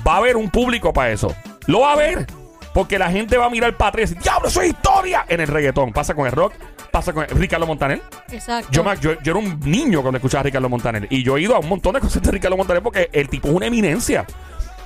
[0.06, 1.34] Va a haber un público para eso.
[1.66, 2.26] Lo va a haber.
[2.74, 5.26] Porque la gente va a mirar para atrás y decir, ¡Diablo, eso es historia!
[5.28, 5.92] En el reggaetón.
[5.92, 6.54] Pasa con el rock,
[6.92, 8.00] pasa con Ricardo Montaner.
[8.30, 8.68] Exacto.
[8.70, 11.08] Yo, me- yo, yo era un niño cuando escuchaba a Ricardo Montaner.
[11.10, 13.48] Y yo he ido a un montón de conciertos de Ricardo Montaner porque el tipo
[13.48, 14.24] es una eminencia.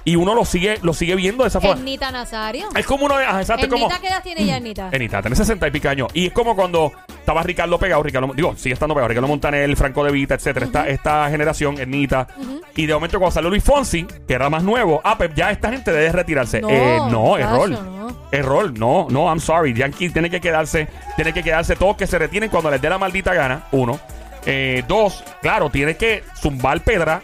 [0.07, 1.79] Y uno lo sigue, lo sigue viendo de esa forma.
[1.79, 2.69] Ernita Nazario.
[2.77, 3.25] Es como uno de.
[3.25, 3.87] exacto, como.
[3.87, 4.89] Ernita, ¿qué edad tiene ya Ernita?
[4.93, 6.09] Enita, tiene 60 y pico años.
[6.15, 10.05] Y es como cuando estaba Ricardo pegado, Ricardo, digo, sigue estando pegado, Ricardo Montaner, Franco
[10.05, 12.29] De Vita, etcétera, esta, esta generación, Ernita.
[12.77, 15.73] Y de momento cuando salió Luis Fonsi, que era más nuevo, ah, pues ya esta
[15.73, 16.61] gente debe retirarse.
[16.61, 17.69] No, eh, no, error.
[17.69, 18.17] no.
[18.31, 19.75] Error, no, no, I'm sorry.
[19.75, 22.99] Yankee tiene que quedarse, tiene que quedarse todos que se retiren cuando les dé la
[22.99, 23.99] maldita gana, uno.
[24.45, 27.23] Eh, dos, claro, tiene que zumbar pedra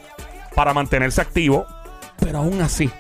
[0.57, 1.65] para mantenerse activo,
[2.25, 2.91] pero aún así.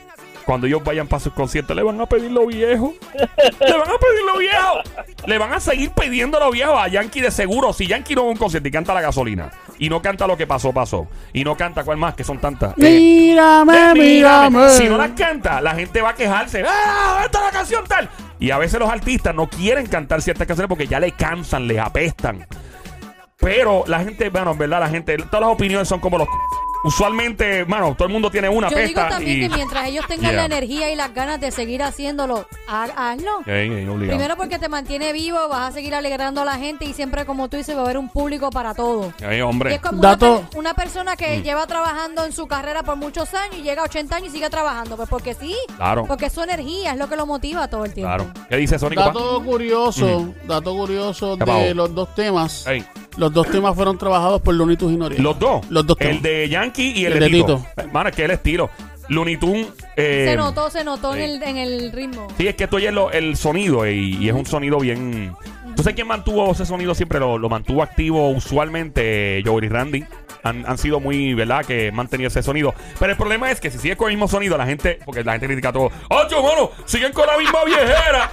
[0.45, 2.95] Cuando ellos vayan para sus conciertos, le van a pedir lo viejo.
[3.15, 4.81] Le van a pedir lo viejo.
[5.27, 7.73] Le van a seguir pidiendo lo viejo a Yankee de seguro.
[7.73, 9.53] Si Yankee no va a un concierto y canta la gasolina.
[9.79, 11.07] Y no canta lo que pasó, pasó.
[11.33, 12.73] Y no canta cuál más, que son tantas.
[12.79, 14.51] Eh, Mírame, eh, mírame.
[14.59, 14.69] mírame.
[14.71, 16.65] Si no las canta, la gente va a quejarse.
[16.67, 17.23] ¡Ah!
[17.25, 18.11] ¡Esta es la canción tal!
[18.41, 21.79] Y a veces los artistas no quieren cantar ciertas canciones porque ya le cansan, les
[21.79, 22.45] apestan.
[23.37, 26.27] Pero la gente, bueno, en verdad, la gente, todas las opiniones son como los.
[26.85, 29.49] Usualmente, mano, todo el mundo tiene una Yo digo pesta también y...
[29.49, 30.41] que mientras ellos tengan Yeah.
[30.41, 33.39] la energía y las ganas de seguir haciéndolo, ha- hazlo.
[33.39, 33.99] Obligado.
[33.99, 37.49] Primero porque te mantiene vivo, vas a seguir alegrando a la gente y siempre, como
[37.49, 39.13] tú dices, va a haber un público para todo.
[39.21, 39.75] Ey, Y hombre.
[39.75, 41.43] es como Dato- una, per- una persona que Mm.
[41.43, 44.49] lleva trabajando en su carrera por muchos años y llega a 80 años y sigue
[44.51, 44.97] trabajando.
[44.97, 45.57] Pues porque sí.
[45.77, 46.05] Claro.
[46.07, 48.15] Porque su energía, es lo que lo motiva todo el tiempo.
[48.15, 48.33] Claro.
[48.49, 49.03] ¿Qué dice Sónico?
[49.03, 49.09] pa?
[49.09, 52.65] Dato curioso, dato curioso ¿Qué de los dos temas.
[53.17, 55.23] Los dos temas fueron trabajados por Looney Tunes y Noriega.
[55.23, 55.65] Los dos.
[55.71, 56.23] Los dos El temas.
[56.23, 57.65] de Yankee y el, El de de Tito.
[57.77, 57.89] Tito.
[57.93, 58.71] Mano, es que el estilo.
[59.09, 59.67] Looney Tunes.
[59.97, 61.21] eh, se notó, se notó sí.
[61.21, 62.29] en, el, en el ritmo.
[62.39, 65.35] Sí, es que tú oyes lo- el sonido y, y es un sonido bien.
[65.83, 67.19] ¿Tú sabes quién mantuvo ese sonido siempre?
[67.19, 70.05] Lo, mantuvo activo usualmente eh, Joey y Randy.
[70.45, 71.65] Han, sido muy, ¿verdad?
[71.65, 72.73] Que han mantenido ese sonido.
[73.01, 75.01] Pero el problema es que si sigues con el mismo sonido, la gente.
[75.05, 75.91] Porque la gente critica todo.
[76.09, 76.71] ¡Ocho, mano!
[76.85, 78.31] Siguen con la misma viejera.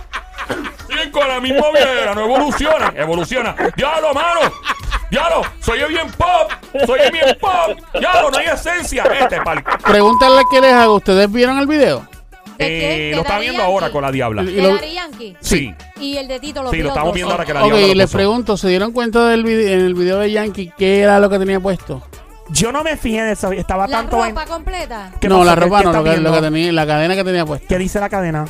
[0.88, 2.14] Siguen con la misma viejera.
[2.14, 2.96] No evolucionan.
[2.96, 3.56] Evoluciona.
[3.76, 4.42] ¡Diablo, mano!
[5.10, 5.42] ¡Diablo!
[5.60, 6.52] Soy bien pop.
[6.86, 7.80] Soy bien pop.
[8.00, 8.30] ¡Diablo!
[8.30, 9.06] No hay esencia.
[9.06, 9.64] Este pal.
[9.84, 10.98] Pregúntale qué les hago.
[10.98, 12.08] ¿Ustedes vieron el video?
[12.60, 12.92] ¿De quién?
[12.92, 13.72] Eh, ¿De lo está Daddy viendo Yankee?
[13.74, 14.44] ahora con la diabla.
[14.44, 15.38] ¿De lo- Daddy Yankee?
[15.40, 15.74] Sí.
[16.00, 17.16] Y el de Tito, los Sí, lo estamos dos.
[17.16, 18.18] viendo ahora que la Ok, diabla lo les puso.
[18.18, 21.40] pregunto, ¿se dieron cuenta del vide- en el video de Yankee qué era lo que
[21.40, 22.04] tenía puesto?
[22.50, 23.52] Yo no me fijé de eso.
[23.52, 24.32] Estaba ¿La tanto en.
[24.36, 25.12] ropa completa?
[25.22, 25.46] ¿Qué No, pasó?
[25.46, 27.68] la ¿Qué- ropa qué no, está lo que, lo tenía, la cadena que tenía puesta.
[27.68, 28.46] ¿Qué dice la cadena?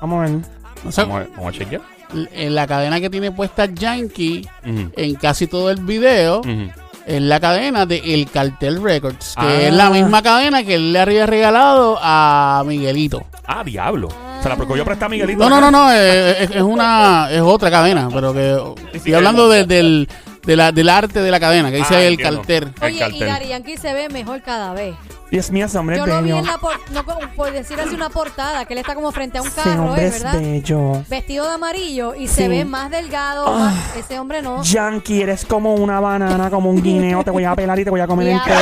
[0.00, 0.40] Vamos a ver.
[0.86, 1.80] O sea, Vamos a, vamos a chequear.
[2.12, 4.90] en la cadena que tiene puesta Yankee Ujú.
[4.96, 6.70] en casi todo el video Ujú.
[7.06, 9.62] Es la cadena de El Cartel Records, que Ah.
[9.62, 13.24] es la misma cadena que él le había regalado a Miguelito.
[13.46, 14.08] Ah, diablo.
[14.42, 15.38] Se la yo prestar a Miguelito.
[15.38, 18.58] No, no, no, no, es, una es otra cadena, pero que
[18.92, 20.08] estoy hablando de- del,
[20.44, 22.38] de la, del arte de la cadena, que dice Ah, El entiendo.
[22.38, 22.64] Cartel.
[22.80, 23.26] El Oye, y.
[23.26, 24.94] Daddy Yankee se ve mejor cada vez.
[25.30, 27.94] Dios mío, ese hombre es Yo lo vi en la por, no, por decir así
[27.96, 30.06] una portada, que él está como frente a un Ese carro, hombre ¿eh?
[30.06, 30.40] es ¿verdad?
[30.40, 31.02] bello.
[31.08, 32.34] Vestido de amarillo y Sí.
[32.34, 33.44] se ve más delgado.
[33.48, 33.58] Ah.
[33.74, 34.62] más- ese hombre no.
[34.62, 37.24] Yankee, eres como una banana, como un guineo.
[37.24, 38.36] Te voy a pelar y te voy a comer Ya.
[38.36, 38.60] entero.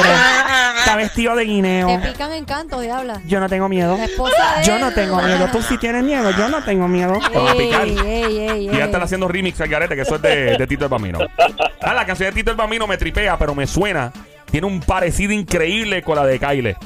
[0.78, 2.00] Está vestido de Te guineo.
[2.00, 3.20] pican encantos, diabla.
[3.26, 3.96] Yo no tengo miedo.
[3.98, 5.48] La esposa de Yo él- no tengo miedo.
[5.52, 6.30] Tú sí tienes miedo.
[6.30, 7.18] Yo no tengo miedo.
[7.30, 7.86] Te va a picar.
[7.86, 8.80] Ey, ey, ey, Y ya ey.
[8.82, 11.18] están haciendo remix al garete, que eso es de, de Tito el Bambino.
[11.82, 14.10] Ah, la canción de Tito el Bambino me tripea, pero me suena.
[14.54, 16.76] Tiene un parecido increíble con la de Kyle.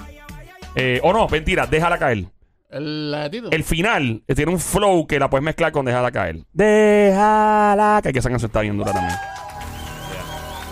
[0.75, 2.25] Eh, o no, mentira, déjala caer.
[2.71, 3.15] El.
[3.51, 6.39] El final eh, tiene un flow que la puedes mezclar con déjala caer.
[6.51, 8.01] Déjala.
[8.03, 9.15] Que esa canción está bien dura también.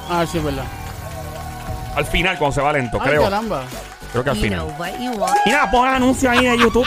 [0.09, 0.65] Ah, sí, es verdad.
[1.97, 3.25] Al final, cuando se va lento, Ay, creo.
[3.25, 3.65] caramba.
[4.13, 4.67] Creo que al final.
[5.45, 6.87] Mira, pon el anuncio ahí de YouTube.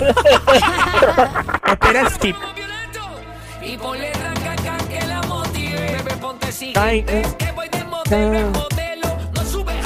[1.70, 2.36] Espera el skip.
[3.60, 5.80] Y ponle rancaca que la motive.
[5.98, 6.52] Bebé, ponte Ay,
[7.02, 7.20] siguiente.
[7.20, 7.26] eh.
[7.36, 8.52] Que voy de modelo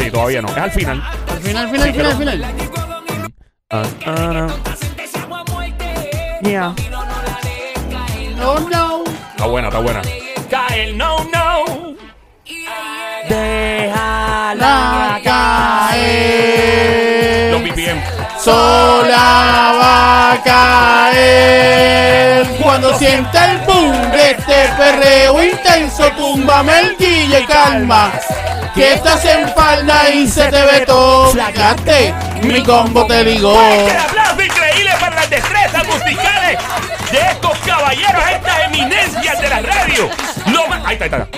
[0.05, 0.49] Sí, todavía no.
[0.49, 1.03] Es al final.
[1.03, 2.45] Al final, al final, al final, al final.
[3.71, 4.49] Ah, ah.
[6.43, 6.75] Yeah.
[8.37, 9.03] No, no.
[9.31, 10.03] Está buena, está buena.
[10.03, 11.65] Kyle, no, no.
[13.31, 17.53] Déjala La caer.
[17.53, 17.73] Los caer.
[17.73, 18.03] BPM.
[18.39, 22.47] Sola va a caer.
[22.63, 28.13] Cuando sienta el boom de este perreo intenso, túmbame el guille y calma.
[28.75, 31.29] Que estás en falda y se te ve todo.
[31.29, 33.61] Flacaste, mi combo te ligó.
[33.61, 36.59] El aplauso increíble para las destrezas musicales
[37.13, 40.11] de estos caballeros, estas eminencias de la radio.
[40.53, 40.85] Lo más.
[40.85, 41.29] Ahí está, ahí está.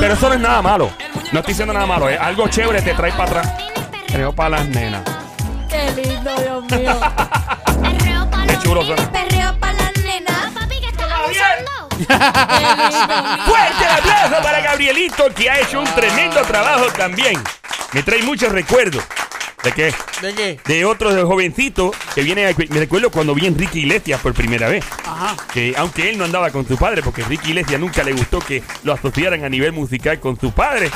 [0.00, 0.90] Pero eso no es nada malo.
[1.30, 2.08] No estoy diciendo nada malo.
[2.08, 3.52] Es algo chévere, te trae para atrás.
[4.08, 5.02] Creo para las nenas.
[5.68, 7.00] Qué lindo, Dios mío.
[8.48, 9.29] Qué chulo suena.
[13.46, 17.42] Fuerte el aplauso para Gabrielito, que ha hecho un tremendo trabajo también.
[17.92, 19.02] Me trae muchos recuerdos.
[19.62, 19.94] ¿De qué?
[20.22, 20.60] ¿De qué?
[20.64, 22.46] De otro de jovencito que viene.
[22.46, 24.84] a- Me recuerdo cuando vi a Enrique Iglesias por primera vez.
[25.04, 25.36] Ajá.
[25.52, 28.62] que aunque él no andaba con su padre, porque Ricky Iglesias nunca le gustó que
[28.84, 30.90] lo asociaran a nivel musical con su padre.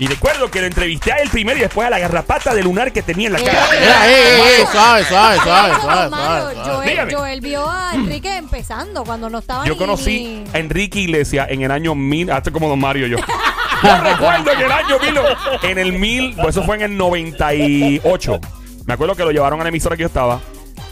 [0.00, 2.92] Y recuerdo que lo entrevisté a él primero y después a la garrapata de lunar
[2.92, 3.66] que tenía en la cara.
[3.80, 7.14] Mira, eh, eh, eh, suave, suave, suave, suave, Mario, suave, suave.
[7.14, 11.62] Joel, vio a Enrique empezando cuando no estaba Yo conocí ni- a Enrique Iglesias en
[11.62, 13.16] el año 1000, hasta como Don Mario yo.
[13.82, 15.22] Yo recuerdo que el año vino
[15.62, 18.40] en el 1000, pues eso fue en el 98.
[18.86, 20.40] Me acuerdo que lo llevaron a la emisora que yo estaba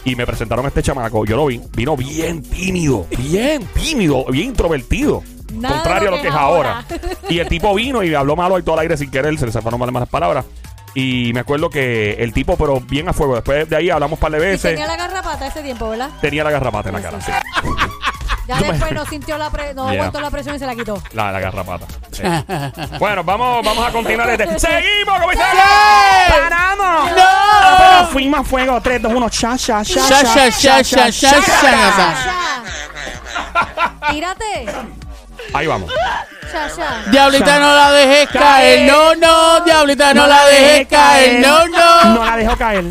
[0.05, 1.25] y me presentaron a este chamaco.
[1.25, 5.23] Yo lo vi, vino bien tímido, bien tímido, bien introvertido.
[5.57, 6.83] Nada contrario a lo que es ahora.
[7.29, 9.45] Y el tipo vino y me habló malo y todo al aire sin querer, se
[9.45, 10.45] le zafaron mal malas palabras.
[10.95, 13.35] Y me acuerdo que el tipo, pero bien a fuego.
[13.35, 14.71] Después de ahí hablamos un par de Y veces.
[14.71, 16.09] tenía la garrapata ese tiempo, ¿verdad?
[16.21, 17.31] Tenía la garrapata en la cara, sí.
[18.47, 19.99] Ya después no sintió la pre- no Yeah.
[20.03, 21.03] aguantó la presión y se la quitó.
[21.11, 21.85] La, la garrapata.
[22.11, 22.23] Sí.
[22.97, 24.57] bueno, vamos, vamos a continuar este.
[24.57, 25.61] ¡Seguimos, comisario!
[26.29, 27.11] ¡Paramos!
[27.11, 27.77] ¡No!
[27.77, 28.79] Pero fuimos a fuego.
[28.81, 29.29] 3, 2, 1.
[29.29, 32.13] Cha, cha, cha, Sha, sha, sha, sha, sha, sha.
[34.11, 34.65] Tírate.
[35.57, 35.91] Ahí vamos.
[37.07, 38.91] Diablita, no la dejes caer.
[38.91, 41.39] No, no, Diablita, no la dejes caer.
[41.39, 42.25] No, No no.
[42.25, 42.83] la dejo caer.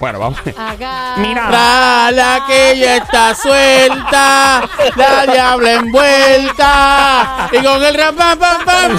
[0.00, 0.38] Bueno, vamos.
[0.40, 1.14] Acá.
[1.18, 1.46] Mira.
[1.48, 4.62] Trala que ya está suelta,
[4.96, 7.48] la diabla envuelta.
[7.52, 8.96] Y con el rap, pam, pam, pam,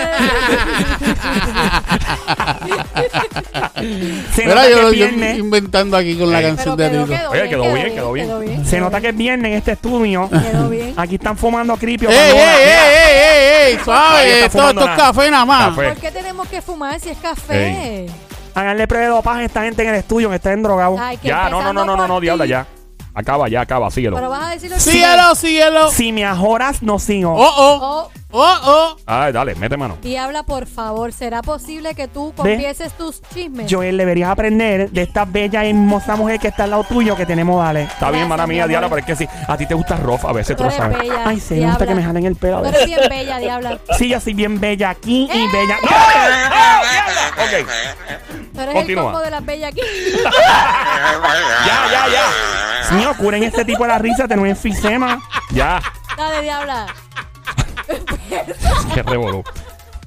[4.34, 5.38] Se Mira, nota que yo, es yo viernes.
[5.38, 6.46] inventando aquí con la Ey.
[6.48, 7.18] canción Pero de quedó, Tito.
[7.18, 8.26] quedó, Oye, bien, quedó bien, quedó bien.
[8.26, 8.66] quedó bien.
[8.66, 10.28] Se nota que es viernes en este estudio.
[10.28, 10.94] Quedó bien.
[10.96, 12.08] Aquí están fumando cripio.
[12.10, 13.76] ¡Ey, ey, ey, ey, ey!
[13.76, 15.12] Ahí Suave, está esto, fumando esto es nada.
[15.12, 15.68] café nada más.
[15.70, 15.88] Café.
[15.88, 18.06] ¿Por qué tenemos que fumar si es café?
[18.54, 20.96] Háganle prueba de dopaje a esta gente en el estudio que está en drogado.
[21.00, 22.66] Ay, que Ya, no, no, no, no, no, no, diabla, ya.
[23.14, 24.16] Acaba, ya, acaba, síguelo.
[24.16, 25.90] Pero vas a decirlo Síguelo, síguelo.
[25.90, 27.32] Si me ajoras, no sigo.
[27.34, 28.96] Oh, oh, Oh, oh, oh.
[29.06, 29.98] Ay, dale, mete mano.
[30.02, 33.66] Diabla, por favor, ¿será posible que tú confieses tus chismes?
[33.70, 37.26] Joel, deberías aprender de esta bella y hermosa mujer que está al lado tuyo que
[37.26, 37.82] tenemos, dale.
[37.82, 38.70] Está bien, Gracias, mala mi mía, amor.
[38.70, 39.28] Diabla, pero es que sí.
[39.48, 40.98] A ti te gusta Rof, a veces tú Tú lo eres sabes.
[40.98, 41.22] bella.
[41.26, 42.00] Ay, se me gusta que diabla.
[42.00, 42.56] me jalen el pelo.
[42.58, 42.82] a Tú veces.
[42.82, 43.78] eres bien bella, diabla.
[43.98, 45.48] Sí, yo soy bien bella aquí y ¡Eh!
[45.52, 45.76] bella.
[47.38, 47.68] Ok.
[48.54, 49.02] Tú eres Continúa.
[49.04, 49.80] el combo de las bellas aquí.
[51.66, 52.88] Ya, ya, ya.
[52.88, 55.20] Señor, curen este tipo de la risa, tenemos enfisema.
[55.52, 55.80] Ya.
[56.16, 56.86] Dale, diabla.
[58.94, 59.42] Qué revolú.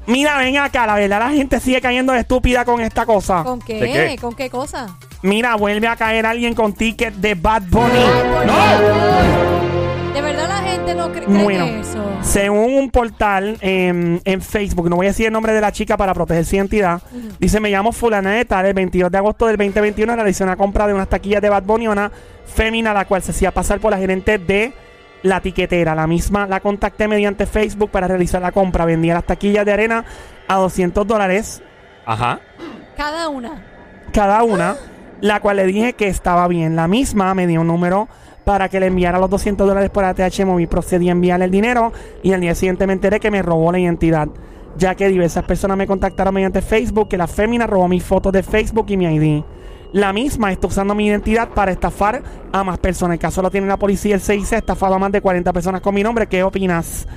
[0.06, 3.43] Mira, ven acá, la verdad la gente sigue cayendo de estúpida con esta cosa.
[3.43, 3.80] ¿Con qué?
[3.80, 4.17] ¿De qué?
[4.19, 4.98] ¿Con qué cosa?
[5.22, 7.91] Mira, vuelve a caer alguien con ticket de Bad Bunny.
[7.93, 10.13] Ay, por ¡No!
[10.13, 12.04] De verdad la gente no cree, cree Bueno, en eso.
[12.22, 15.96] según un portal em, en Facebook, no voy a decir el nombre de la chica
[15.96, 17.02] para proteger su identidad,
[17.39, 20.86] dice, me llamo fulana de tal, el 22 de agosto del 2021 realizé una compra
[20.86, 22.12] de unas taquillas de Bad Bunny, a una
[22.46, 24.74] fémina la cual se hacía pasar por la gerente de
[25.24, 25.96] la tiquetera.
[25.96, 28.86] La misma la contacté mediante Facebook para realizar la compra.
[28.86, 30.06] Vendía las taquillas de arena
[30.48, 31.64] a 200 dólares
[32.06, 32.40] Ajá.
[32.96, 33.64] Cada una.
[34.12, 34.76] cada una,
[35.22, 36.76] la cual le dije que estaba bien.
[36.76, 38.08] La misma me dio un número
[38.44, 40.68] para que le enviara los 200 dólares por ATH Móvil.
[40.68, 43.80] Procedí a enviarle el dinero y al día siguiente me enteré que me robó la
[43.80, 44.28] identidad.
[44.78, 48.44] Ya que diversas personas me contactaron mediante Facebook que la fémina robó mis fotos de
[48.44, 49.44] Facebook y mi ID.
[49.94, 53.16] La misma está usando mi identidad para estafar a más personas.
[53.16, 55.82] El caso lo tiene la policía, el CIC, ha estafado a más de 40 personas
[55.82, 56.28] con mi nombre.
[56.28, 57.08] ¿Qué opinas?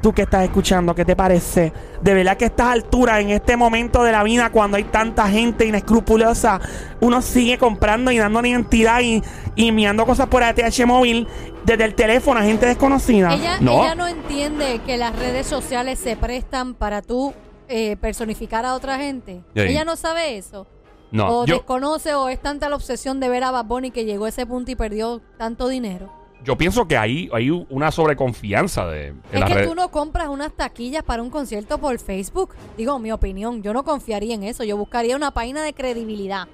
[0.00, 1.72] Tú que estás escuchando, ¿qué te parece?
[2.00, 5.28] De verdad que a estas alturas, en este momento de la vida, cuando hay tanta
[5.28, 6.58] gente inescrupulosa,
[7.00, 9.22] uno sigue comprando y dando identidad y,
[9.56, 11.28] y enviando cosas por ATH móvil
[11.66, 13.34] desde el teléfono a gente desconocida.
[13.34, 13.82] Ella No.
[13.82, 17.34] ella no entiende que las redes sociales se prestan para tú
[17.68, 19.42] eh, personificar a otra gente.
[19.54, 19.60] Sí.
[19.60, 20.66] Ella no sabe eso.
[21.12, 24.04] No, o yo, desconoce o es tanta la obsesión de ver a Bad Bunny que
[24.04, 26.12] llegó a ese punto y perdió tanto dinero.
[26.44, 31.02] yo pienso que hay, hay una sobreconfianza de, es que tú no compras unas taquillas
[31.02, 32.54] para un concierto por Facebook.
[32.76, 34.64] Digo, mi opinión, yo no confiaría en eso.
[34.64, 36.48] Yo buscaría una página de credibilidad.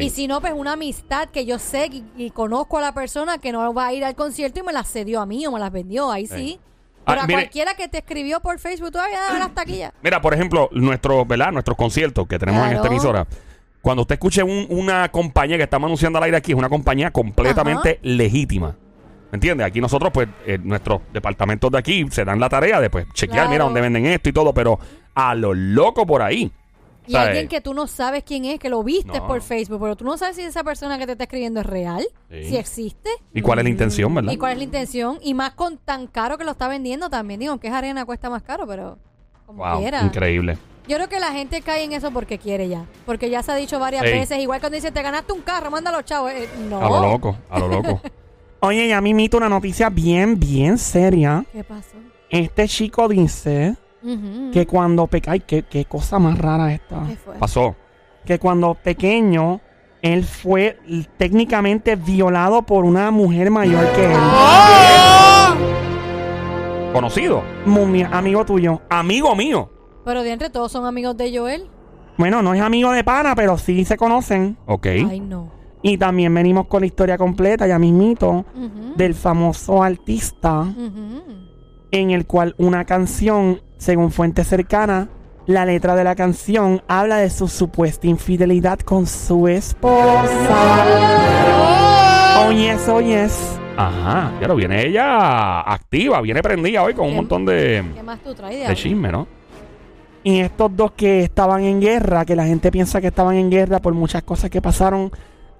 [0.00, 3.38] Y si no, pues una amistad que yo sé y, y conozco a la persona
[3.38, 5.58] que no va a ir al concierto y me las cedió a mí o me
[5.58, 6.12] las vendió.
[6.12, 6.60] Ahí sí.
[7.00, 7.40] Ah, Pero a mire.
[7.40, 9.92] cualquiera que te escribió por Facebook, todavía dame las taquillas.
[10.02, 11.50] Mira, por ejemplo, nuestro, ¿verdad?
[11.50, 13.26] Nuestros conciertos que tenemos en esta emisora.
[13.82, 17.10] Cuando usted escuche un- una compañía que estamos anunciando al aire aquí, es una compañía
[17.10, 18.76] completamente legítima.
[19.32, 19.66] ¿Me entiendes?
[19.66, 23.36] Aquí nosotros, pues, eh, nuestros departamentos de aquí se dan la tarea de, pues, chequear,
[23.46, 23.50] Claro.
[23.50, 24.78] mira, dónde venden esto y todo, pero
[25.14, 26.50] a lo loco por ahí.
[27.06, 27.28] Y ¿Sabes?
[27.28, 29.26] alguien que tú no sabes quién es, que lo viste No.
[29.26, 32.06] por Facebook, pero tú no sabes si esa persona que te está escribiendo es real,
[32.28, 32.44] Sí.
[32.44, 33.08] si existe.
[33.32, 34.32] ¿Y cuál es la intención, verdad?
[34.32, 35.18] ¿Y cuál es la intención?
[35.22, 37.40] Y más con tan caro que lo está vendiendo también.
[37.40, 38.98] Digo, que es arena cuesta más caro, pero
[39.46, 40.02] como Wow, quiera.
[40.02, 40.58] increíble.
[40.90, 42.84] Yo creo que la gente cae en eso porque quiere ya.
[43.06, 44.12] Porque ya se ha dicho varias Ey.
[44.12, 44.38] veces.
[44.40, 46.28] Igual cuando dice, te ganaste un carro, mándalo, chavo.
[46.28, 46.84] Eh, no.
[46.84, 48.00] A lo loco, a lo loco.
[48.58, 51.44] Oye, ya me una noticia bien, bien seria.
[51.52, 51.96] ¿Qué pasó?
[52.28, 53.76] Este chico dice
[54.52, 55.34] que cuando pequeño...
[55.34, 57.06] Ay, qué, qué cosa más rara esta.
[57.06, 57.36] ¿Qué fue?
[57.36, 57.76] Pasó.
[58.26, 59.60] Que cuando pequeño,
[60.02, 60.76] él fue
[61.16, 64.18] técnicamente violado por una mujer mayor que él.
[64.18, 65.54] Ah.
[66.92, 67.44] Conocido.
[67.64, 68.82] Mumia, amigo tuyo.
[68.90, 69.70] Amigo mío.
[70.04, 71.68] Pero de entre todos son amigos de Joel.
[72.16, 74.56] Bueno, no es amigo de pana, pero sí se conocen.
[74.66, 74.86] Ok.
[74.86, 75.50] Ay, no.
[75.82, 78.94] Y también venimos con la historia completa, ya mismito, Ujú.
[78.96, 80.66] del famoso artista
[81.90, 85.08] en el cual una canción, según fuente cercana,
[85.46, 90.84] la letra de la canción habla de su supuesta infidelidad con su esposa.
[92.46, 93.00] Oh yes, oh.
[93.80, 94.32] Ajá.
[94.38, 98.34] Claro, viene ella activa, viene prendida hoy con un ¿Qué- montón de, ¿Qué más tú
[98.34, 98.76] traes, de diablo?
[98.76, 99.26] chisme, ¿no?
[100.22, 103.80] Y estos dos que estaban en guerra, que la gente piensa que estaban en guerra
[103.80, 105.10] por muchas cosas que pasaron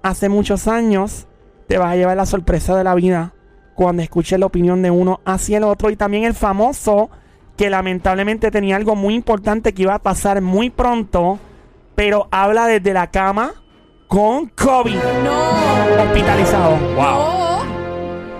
[0.03, 1.27] hace muchos años,
[1.67, 3.33] te vas a llevar la sorpresa de la vida
[3.75, 5.89] cuando escuches la opinión de uno hacia el otro.
[5.89, 7.09] Y también el famoso
[7.57, 11.39] que lamentablemente tenía algo muy importante que iba a pasar muy pronto,
[11.95, 13.53] pero habla desde la cama
[14.07, 16.03] con COVID No.
[16.03, 16.77] hospitalizado.
[16.95, 17.65] Wow.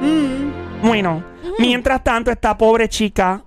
[0.02, 0.88] No.
[0.88, 3.44] Bueno, Mientras tanto, esta pobre chica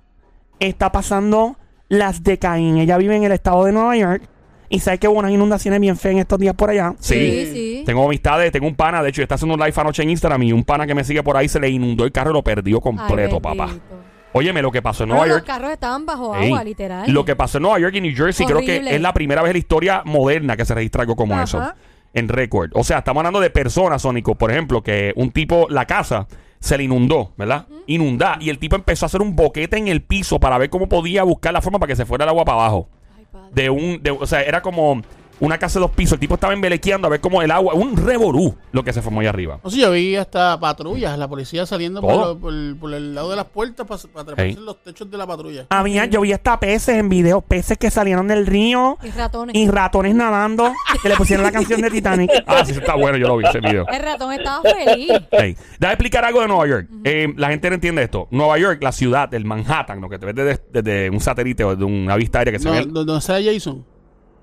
[0.60, 1.56] está pasando
[1.88, 2.78] las de Caín.
[2.78, 4.22] Ella vive en el estado de Nueva York
[4.68, 6.94] y sabe que hubo unas inundaciones bien feas en estos días por allá.
[6.98, 7.14] Sí.
[7.14, 7.82] Sí, sí.
[7.86, 10.52] Tengo amistades, tengo un pana, de hecho, está haciendo un live anoche en Instagram y
[10.52, 12.80] un pana que me sigue por ahí se le inundó el carro y lo perdió
[12.80, 13.66] completo, Ay, papá.
[13.66, 13.84] bendito.
[14.36, 15.46] Óyeme, lo que pasó en Nueva los York.
[15.46, 17.08] carros estaban bajo Ey, agua, literal.
[17.12, 19.50] Lo que pasó en Nueva York y New Jersey, creo que es la primera vez
[19.50, 21.44] en la historia moderna que se registra algo como Ajá.
[21.44, 21.72] eso.
[22.14, 22.70] En récord.
[22.74, 24.34] O sea, estamos hablando de personas, Sónico.
[24.34, 26.26] Por ejemplo, que un tipo, la casa
[26.64, 27.66] se le inundó, ¿verdad?
[27.86, 28.38] Inundá.
[28.40, 31.22] Y el tipo empezó a hacer un boquete en el piso para ver cómo podía
[31.22, 32.88] buscar la forma para que se fuera el agua para abajo.
[33.18, 33.48] Ay, padre.
[33.52, 35.02] De un, de- o sea, era como
[35.40, 36.14] una casa de dos pisos.
[36.14, 39.20] El tipo estaba embelequeando a ver cómo el agua, un revolú, lo que se formó
[39.20, 39.58] ahí arriba.
[39.62, 42.34] No sé, yo vi hasta patrullas, la policía saliendo por, Todo.
[42.34, 44.56] lo- por- por el lado de las puertas para, para treparse Ey.
[44.56, 45.66] en los techos de la patrulla.
[45.70, 49.54] Había, yo vi hasta peces en video, peces que salieron del río Y ratones.
[49.56, 50.72] y ratones nadando
[51.02, 52.30] que le pusieron la canción de Titanic.
[52.46, 53.86] Ah, sí, eso está bueno, yo lo vi ese video.
[53.88, 55.10] El ratón estaba feliz.
[55.32, 56.88] Hey, déjame explicar algo de Nueva York.
[57.04, 58.28] Eh, la gente no entiende esto.
[58.30, 61.70] Nueva York, la ciudad, el Manhattan, lo que te ves desde, desde un satélite o
[61.74, 62.84] desde una vista aérea que se No, ve.
[62.86, 63.84] ¿dó- ¿Dónde sale Jason?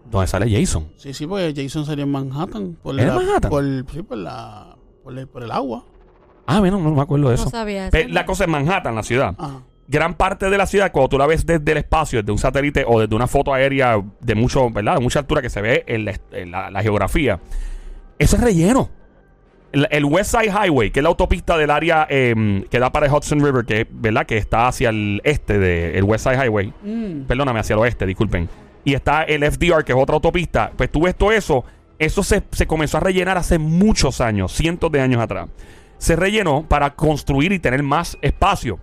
[0.09, 0.87] ¿Dónde sale Jason?
[0.97, 2.77] Sí, sí, porque Jason sería en Manhattan.
[2.81, 3.49] Por ¿En la- Manhattan?
[3.49, 5.85] Por, sí, por, la, por, el, por el agua.
[6.47, 7.49] Ah, bueno, no me acuerdo de No eso.
[7.49, 7.91] sabía eso.
[7.91, 9.35] Pe- la cosa es Manhattan, la ciudad.
[9.37, 9.61] Ajá.
[9.87, 12.85] Gran parte de la ciudad, cuando tú la ves desde el espacio, desde un satélite
[12.87, 14.95] o desde una foto aérea de mucho, ¿verdad?
[14.95, 17.39] De mucha altura que se ve en la, en la- la geografía,
[18.17, 18.89] eso es relleno.
[19.73, 23.05] El, el West Side Highway, que es la autopista del área eh, que da para
[23.07, 24.25] el Hudson River, que, ¿verdad?
[24.25, 26.73] que está hacia el este del West Side Highway.
[26.83, 27.21] Mm.
[27.27, 28.49] Perdóname, hacia el oeste, disculpen.
[28.83, 30.71] Y está el FDR, que es otra autopista.
[30.75, 31.63] Pues tú ves todo eso.
[31.99, 35.49] Eso se, se comenzó a rellenar hace muchos años, cientos de años atrás.
[35.97, 38.79] Se rellenó para construir y tener más espacio.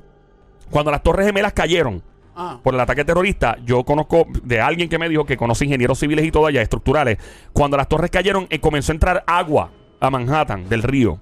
[0.70, 2.03] Cuando las Torres Gemelas cayeron
[2.40, 5.99] Ah, por el ataque terrorista, yo conozco de alguien que me dijo que conoce ingenieros
[5.99, 7.18] civiles y todo allá, estructurales.
[7.53, 11.18] Cuando las torres cayeron, eh, comenzó a entrar agua a Manhattan del río.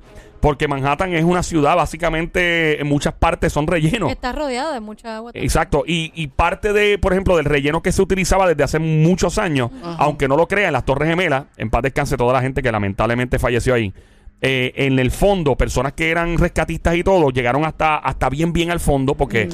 [0.46, 4.12] Porque Manhattan es una ciudad, básicamente, en muchas partes son rellenos.
[4.12, 5.32] Está rodeado de mucha agua.
[5.34, 9.38] Exacto, y, y parte de, por ejemplo, del relleno que se utilizaba desde hace muchos
[9.38, 12.70] años, aunque no lo crean, las Torres Gemelas, en paz descanse toda la gente que
[12.70, 13.92] lamentablemente falleció ahí.
[14.40, 18.70] eh, en el fondo, personas que eran rescatistas y todo, llegaron hasta, hasta bien, bien
[18.70, 19.48] al fondo, porque,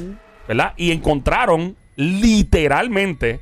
[0.47, 0.75] ¿verdad?
[0.77, 3.41] Y encontraron literalmente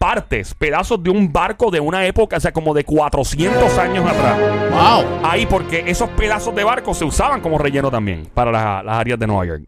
[0.00, 4.38] partes, pedazos de un barco de una época, o sea, como de 400 años atrás.
[4.70, 5.04] wow.
[5.22, 9.18] Ahí, porque esos pedazos de barco se usaban como relleno también para las, las áreas
[9.18, 9.62] de Nueva York.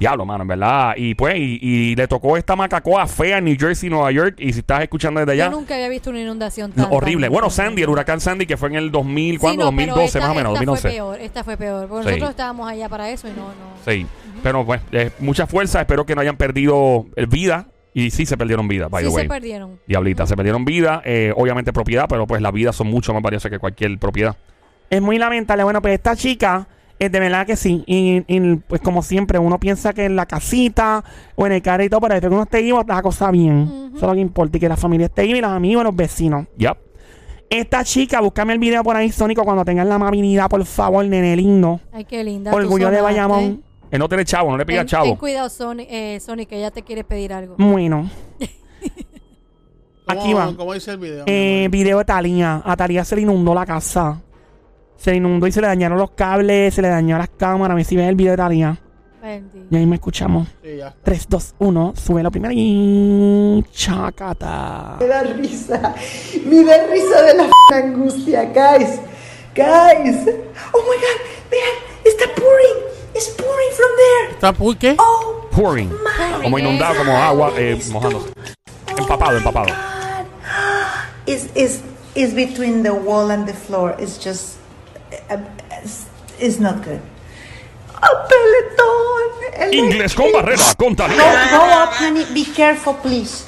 [0.00, 0.94] Diablo, mano, en verdad.
[0.96, 4.34] Y pues, y, y le tocó esta macacoa fea en New Jersey, Nueva York.
[4.38, 7.26] Y si estás escuchando desde Yo allá, nunca había visto una inundación no, tan horrible.
[7.26, 9.64] tan- Bueno, tan- Sandy, el huracán Sandy, que fue en el 2000, Sí, ¿cuándo?
[9.66, 10.82] no, pero 2012, esta- más o menos, esta 2011.
[10.82, 11.86] Fue peor, esta fue peor.
[11.88, 12.08] Porque Sí.
[12.08, 13.52] nosotros estábamos allá para eso y no, no.
[13.86, 14.06] Sí.
[14.42, 15.80] Pero pues, eh, mucha fuerza.
[15.82, 17.66] Espero que no hayan perdido eh, vida.
[17.94, 19.24] Y sí se perdieron vida, by sí the way.
[19.24, 19.78] se perdieron.
[19.86, 21.02] Diablita, se perdieron vida.
[21.04, 24.36] eh, obviamente propiedad, pero pues las vidas son mucho más valiosas que cualquier propiedad.
[24.88, 25.62] Es muy lamentable.
[25.64, 26.68] Bueno, pues esta chica,
[26.98, 27.82] eh, de verdad que sí.
[27.86, 32.00] Y, y, pues como siempre, uno piensa que en la casita o en el todo,
[32.00, 33.90] pero después que uno esté vivo, está la cosa bien.
[33.94, 34.56] Eso es lo que importa.
[34.56, 36.46] Y que la familia esté viva y los amigos y los vecinos.
[36.56, 36.76] Yep.
[37.50, 41.36] Esta chica, búscame el video por ahí, Sónico, cuando tengas la amabilidad, por favor, nene
[41.36, 41.80] lindo.
[41.92, 42.50] Ay, qué linda.
[42.50, 43.02] tú Orgullo de sonaste.
[43.02, 43.62] Bayamón.
[43.92, 45.04] Eh, no tiene chavo, no le pida Ten, chavo.
[45.04, 47.56] ten cuidado, Sony, eh, Sony, que ella te quiere pedir algo.
[47.58, 48.10] Bueno.
[50.06, 50.56] Aquí ¿Cómo- va.
[50.56, 51.24] ¿Cómo dice el video?
[51.26, 52.62] Eh, video de Talía.
[52.64, 54.20] A Talía se le inundó la casa.
[54.96, 57.72] Se le inundó y se le dañaron los cables, se le dañaron las cámaras.
[57.72, 58.78] A ver si ves el video de Talía.
[59.22, 59.66] Bendito.
[59.70, 60.48] Y ahí me escuchamos.
[60.62, 60.94] Sí, ya.
[61.02, 61.92] 3, 2, 1.
[61.96, 63.64] Sube lo primero y.
[63.72, 64.96] Chacata.
[65.00, 65.94] Me da risa.
[66.44, 69.00] Me da risa de la f- angustia, guys.
[69.54, 70.26] Guys.
[70.72, 71.20] Oh my god.
[71.50, 72.91] Vean, está pouring.
[73.14, 74.30] It's pouring from there.
[74.34, 74.96] ¿Está por qué?
[74.98, 75.90] Oh Pouring.
[76.42, 78.32] Como inundado, como agua, eh, mojándose.
[78.96, 79.66] Empapado, empapado.
[79.66, 80.26] God.
[81.26, 81.80] It's, it's,
[82.14, 83.94] it's between the wall and the floor.
[83.98, 84.56] It's just.
[85.30, 85.36] uh,
[85.82, 86.06] it's,
[86.40, 87.00] it's not good.
[88.02, 89.62] Oh, Peletón.
[89.62, 91.48] El- Inglés con barrera, con Go, Talía.
[91.52, 92.24] go up, honey.
[92.34, 93.44] Be careful, please.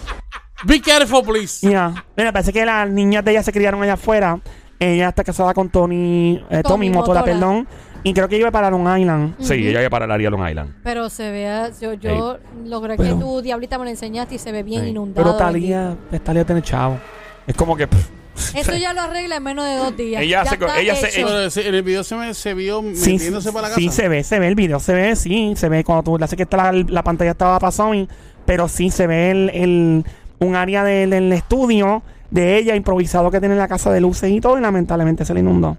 [0.67, 1.67] Be careful, please.
[1.69, 2.05] Ya.
[2.17, 4.39] Mira, parece que las niñas de ella se criaron allá afuera.
[4.79, 6.37] Ella está casada con Tony.
[6.51, 7.25] eh, Tommy, Tommy Motola, Motola.
[7.25, 7.69] perdón.
[8.05, 9.35] Y creo que iba para Long Island.
[9.41, 10.75] Sí, ella iba para el área Long Island.
[10.85, 14.53] Pero se vea, yo, yo logré Pero- que tu diablita me lo enseñaste y se
[14.53, 14.91] ve bien Sí.
[14.91, 15.25] inundado.
[15.27, 16.99] Pero Talía, pues, Talía tiene chavo.
[17.47, 17.87] Es como que.
[17.89, 20.23] pff, Eso ya lo arregla en menos de dos días.
[20.23, 21.27] Ella Ya se co- está ella se- hecho.
[21.27, 23.81] Pero ese- en el video se, me, se vio Sí, metiéndose para la casa.
[23.81, 26.25] sí, se ve, se ve el video, se ve, sí, se ve cuando tú le
[26.27, 28.07] haces que está la, la pantalla estaba para Sony,
[28.45, 30.05] pero sí se ve el, el-
[30.41, 34.31] un área del, del estudio de ella improvisado que tiene en la casa de luces
[34.31, 35.77] y todo, y lamentablemente se le inundó.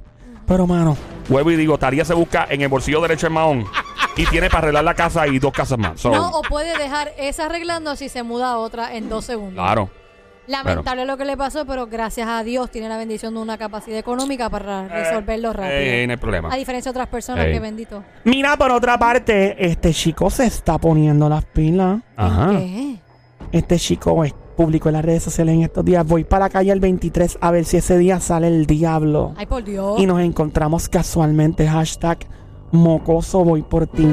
[0.48, 0.96] Pero, mano,
[1.28, 3.66] Vuelvo y digo, Talía se busca en el bolsillo derecho del mahón.
[4.18, 6.00] Y tiene para arreglar la casa y dos casas más.
[6.00, 9.56] So, No, o puede dejar esa arreglando si se muda a otra en dos segundos.
[9.56, 9.90] Claro.
[10.48, 13.98] Lamentable lo que le pasó, pero gracias a Dios tiene la bendición de una capacidad
[13.98, 15.72] económica para resolverlo rápido.
[15.74, 16.54] Eh, no hay problema.
[16.54, 17.54] A diferencia de otras personas Ey.
[17.54, 18.04] que bendito.
[18.24, 22.00] Mira, por otra parte, este chico se está poniendo las pilas.
[22.16, 22.52] Ajá.
[22.52, 22.98] ¿Qué?
[23.52, 26.06] Este chico es público en las redes sociales en estos días.
[26.06, 29.34] Voy para la calle el 23 a ver si ese día sale el diablo.
[29.38, 30.00] Ay, por Dios.
[30.00, 31.68] Y nos encontramos casualmente.
[31.68, 32.20] Hashtag
[32.72, 34.08] mocoso voy por ti.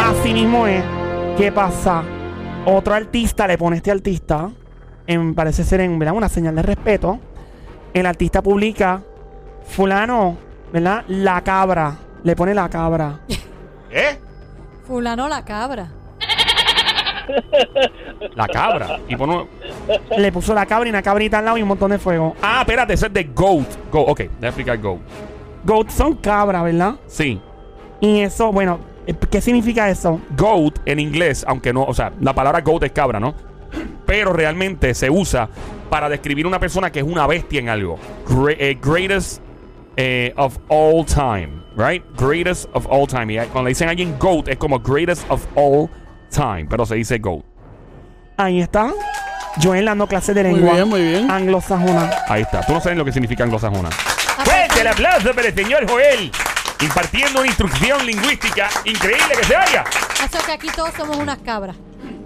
[0.00, 0.82] Así mismo es.
[1.36, 2.02] ¿Qué pasa?
[2.66, 4.50] Otro artista le pone a este artista,
[5.06, 6.14] en, parece ser en ¿verdad?
[6.14, 7.18] una señal de respeto.
[7.92, 9.02] El artista publica,
[9.64, 10.36] fulano,
[10.72, 11.04] ¿verdad?
[11.08, 11.96] La cabra.
[12.22, 13.20] Le pone la cabra.
[13.90, 14.18] ¿Eh?
[14.86, 15.88] Fulano la cabra.
[18.34, 18.98] La cabra.
[19.08, 19.46] Y pone-
[20.16, 22.34] Le puso la cabra y una cabrita al lado y un montón de fuego.
[22.42, 23.66] Ah, espérate, ese es de goat.
[23.90, 24.08] Goat.
[24.08, 24.98] Ok, déjame explicar goat.
[25.64, 26.94] Goat son cabra, ¿verdad?
[27.06, 27.40] Sí.
[28.00, 30.20] Y eso, bueno, eh, ¿qué significa eso?
[30.36, 33.34] Goat en inglés, aunque no, o sea, la palabra goat es cabra, ¿no?
[34.06, 35.48] Pero realmente se usa
[35.88, 37.98] para describir una persona que es una bestia en algo.
[38.26, 39.40] Gre- eh, greatest
[39.96, 42.02] eh, of all time, right?
[42.18, 43.32] Greatest of all time.
[43.32, 46.01] Y cuando le dicen a alguien goat es como greatest of all time,
[46.68, 47.44] pero se dice goat.
[48.36, 48.90] Ahí está.
[49.62, 50.74] Joel dando clases de Muy lengua.
[50.74, 51.30] bien, muy bien.
[51.30, 52.10] Anglosajona.
[52.28, 52.60] Ahí está.
[52.62, 53.90] Tú no sabes lo que significa anglosajona.
[53.90, 56.32] Fuerte el aplauso para el señor Joel.
[56.80, 59.84] Impartiendo una instrucción lingüística increíble que se vaya.
[60.24, 61.76] Eso que aquí todos somos unas cabras.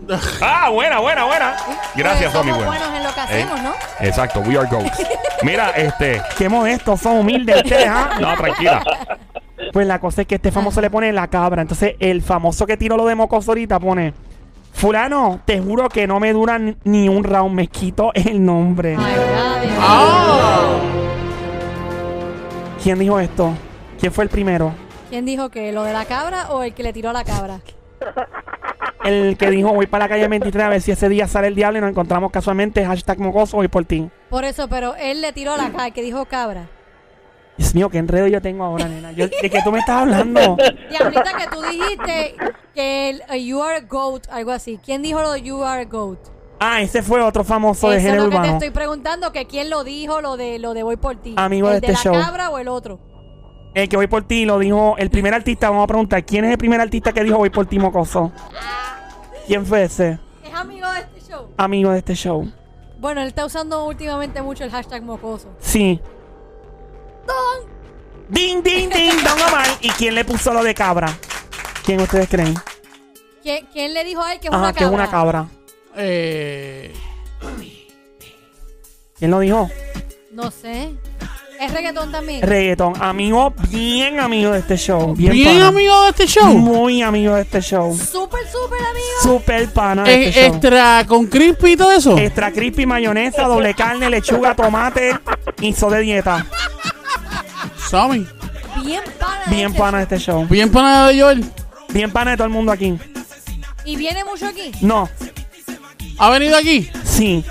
[0.40, 1.57] Ah, buena, buena, buena.
[1.96, 2.52] Gracias, Pues Tommy.
[2.52, 2.86] somos Buena.
[2.86, 3.74] buenos en lo que Eh, hacemos, ¿no?
[3.98, 5.02] Exacto, we are goats.
[5.42, 6.22] Mira, este.
[6.38, 8.11] Qué modestos, son humildes ustedes, ¿ah?
[8.20, 8.84] No, tranquila.
[9.76, 11.60] Pues la cosa es que este famoso le pone la cabra.
[11.60, 14.14] Entonces, el famoso que tiró lo de mocoso ahorita pone.
[14.72, 17.54] Fulano, te juro que no me dura ni- un round.
[17.54, 18.96] Me quito el nombre.
[19.78, 20.78] Ah.
[22.82, 23.52] ¿Quién dijo esto?
[24.00, 24.72] ¿Quién fue el primero?
[25.10, 27.60] ¿Quién dijo que lo de la cabra o el que le tiró a la cabra?
[29.04, 31.54] El que dijo voy para la calle 23 a ver si ese día sale el
[31.54, 32.82] diablo y nos encontramos casualmente.
[32.86, 34.08] Hashtag mocoso voy por ti.
[34.30, 36.70] Por eso, pero él le tiró a la cabra, el que dijo cabra.
[37.59, 39.12] Dios mío, qué enredo yo tengo ahora, nena.
[39.12, 40.57] Yo- ¿De qué tú me estás hablando?
[40.90, 42.34] Diablita, que tú dijiste
[42.74, 44.78] que el, eh, you are a goat, algo así.
[44.84, 46.18] ¿Quién dijo lo de you are a goat?
[46.61, 48.52] Ah, ese fue otro famoso de Eso es género lo que te urbano.
[48.54, 51.34] estoy preguntando, que quién lo dijo, lo de lo de voy por ti.
[51.36, 52.22] Amigo ¿El de de este la show.
[52.24, 52.98] cabra o el otro?
[53.74, 55.68] El que voy por ti lo dijo el primer artista.
[55.68, 58.32] Vamos a preguntar, ¿quién es el primer artista que dijo voy por ti, mocoso?
[59.46, 60.18] ¿Quién fue ese?
[60.44, 61.48] Es amigo de este show.
[61.59, 62.50] Amigo de este show.
[62.98, 65.48] Bueno, él está usando últimamente mucho el hashtag mocoso.
[65.59, 66.00] Sí.
[68.28, 69.66] Ding, ding, ding, Don Omar.
[69.80, 71.16] ¿Y quién le puso lo de cabra?
[71.84, 72.54] ¿Quién ustedes creen?
[73.42, 74.96] ¿Quién, quién le dijo a él que es Ajá, una que es cabra?
[75.04, 75.46] una cabra.
[75.96, 76.92] Eh,
[79.18, 79.70] ¿Quién lo dijo?
[80.32, 80.90] No sé.
[81.58, 82.42] ¿Es reggaetón también?
[82.42, 83.00] Reggaeton.
[83.02, 85.14] Amigo, bien amigo de este show.
[85.14, 85.68] Bien, bien pana.
[85.68, 86.52] amigo de este show.
[86.52, 87.96] Muy amigo de este show.
[87.96, 89.06] Súper, súper amigo.
[89.22, 90.52] Super pana de Eh, este show.
[90.54, 92.18] extra con crispy y todo eso.
[92.18, 95.18] Extra crispy, mayonesa, doble carne, lechuga, tomate.
[95.62, 96.44] Hizo de dieta.
[97.89, 98.26] Sammy.
[98.84, 99.43] Bien pana.
[99.47, 100.47] Bien este pana de este show.
[100.49, 101.45] Bien pana de Joel.
[101.91, 102.99] Bien pana de todo el mundo aquí.
[103.84, 104.72] ¿Y viene mucho aquí?
[104.80, 105.09] No,
[106.18, 106.91] ¿Ha venido aquí?
[107.05, 107.45] sí,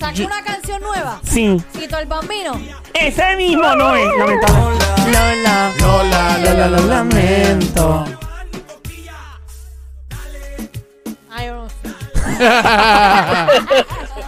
[0.00, 1.20] ¿Sacó una canción nueva?
[1.24, 1.60] sí.
[1.78, 2.58] ¿Quito el bambino?
[2.94, 4.78] Ese mismo no es, lamentable.
[5.12, 8.04] Lola, Lola, Lola, lo lamento.
[11.30, 11.74] Ay, yo no sé.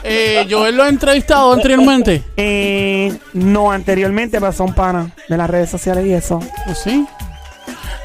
[0.03, 2.23] Eh, Joel lo ha entrevistado anteriormente.
[2.37, 6.41] Eh, no anteriormente, pero son panas de las redes sociales y eso.
[6.69, 7.07] ¿Oh, ¿Sí?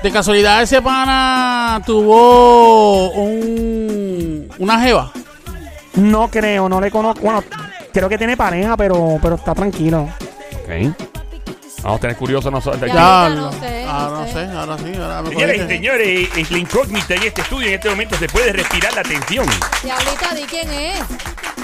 [0.03, 5.11] De casualidad ese pana tuvo un una jeva.
[5.95, 7.21] No creo, no le conozco.
[7.21, 7.43] Bueno,
[7.93, 10.09] creo que tiene pareja, pero, pero está tranquilo.
[10.63, 10.93] Ok.
[11.81, 12.81] Vamos a tener curiosos nosotros.
[12.81, 12.95] Ya.
[12.95, 14.33] Ya, no sé, ahora no sé.
[14.33, 14.91] sé, ahora sí.
[14.99, 15.67] Ahora me Señoras y cogiste.
[15.75, 19.45] señores, es la incógnita en este estudio en este momento se puede respirar la tensión.
[19.83, 20.99] Diablita, di quién es.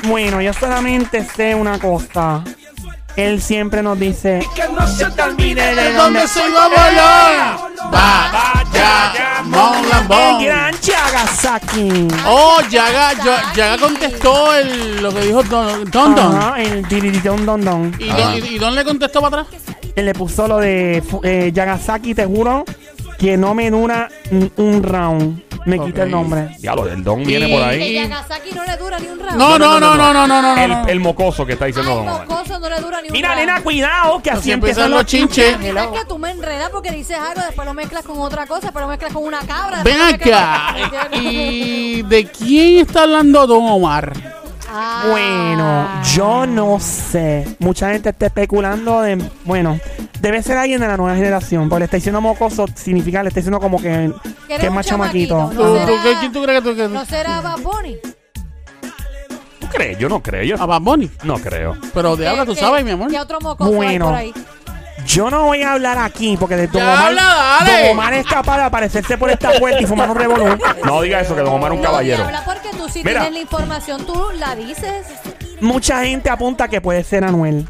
[0.03, 2.43] Bueno, yo solamente sé una cosa.
[3.17, 6.67] Él siempre nos dice que no se te olvide de ¿De dónde se iba a
[6.69, 7.57] volar?
[7.93, 10.43] Va, ya, Mon El Lambón.
[10.45, 12.07] gran Chagasaki.
[12.25, 16.15] Oh, Yaga, Yaga, Yaga contestó el, lo que dijo Don Don.
[16.15, 16.35] Don.
[16.37, 17.93] Ajá, el dirididón don don.
[17.99, 19.61] ¿Y, Don, y, y Don le contestó para atrás?
[19.93, 22.63] Él le puso lo de fu- eh, Yagasaki, te juro
[23.19, 25.43] que no me dura un- un round.
[25.66, 26.55] Me quita el nombre.
[26.59, 27.93] Ya lo del don viene por Que ahí.
[27.93, 29.36] Yagasaki no le dura ni un round.
[29.38, 30.57] No, no, no, no, no, no, no.
[30.62, 30.88] El, no.
[30.88, 32.28] el mocoso que está diciendo Ay, Don Omar.
[32.28, 33.39] mocoso no le dura ni un Mira, round.
[33.41, 35.55] nena, cuidado, que así empiezan empiezan los chinches.
[35.62, 38.82] Es que tú me enredas porque dices algo, después lo mezclas con otra cosa, después
[38.84, 39.84] lo mezclas con una cabra.
[39.84, 40.74] Ven después lo acá.
[40.74, 44.40] mezclas ¿Y de quién está hablando Don Omar?
[44.74, 45.05] Ah.
[45.09, 47.57] Bueno, yo no sé.
[47.59, 49.17] Mucha gente está especulando de.
[49.43, 49.80] Bueno,
[50.22, 51.67] debe ser alguien de la nueva generación.
[51.67, 54.11] Porque le está diciendo mocoso, significa le está diciendo como que,
[54.47, 55.63] Que es más chamaquito, chamaquito.
[55.63, 55.69] ¿no?
[55.74, 57.97] ¿Tú, será- tú- ¿Quién tú crees que tú ¿No será Bad Bunny?
[59.72, 59.97] crees?
[59.97, 60.43] Yo no creo.
[60.43, 61.09] Yo A Bad Bunny.
[61.24, 61.78] no creo.
[61.93, 63.09] Pero de habla, tú ¿Qué- sabes, mi amor.
[63.09, 64.05] ¿Qué otro mocoso hay Bueno.
[64.05, 64.34] por ahí?
[65.05, 67.23] Yo no voy a hablar aquí porque de Don Omar, habla,
[67.59, 67.81] dale.
[67.83, 70.57] Don Omar es capaz de aparecerse por esta puerta y fumar un revolú.
[70.85, 72.23] No diga eso, que Don Omar es un No, caballero.
[72.25, 73.21] habla porque tú si Mira.
[73.21, 75.05] tienes la información, tú la dices.
[75.59, 77.67] Mucha gente apunta que puede ser Anuel.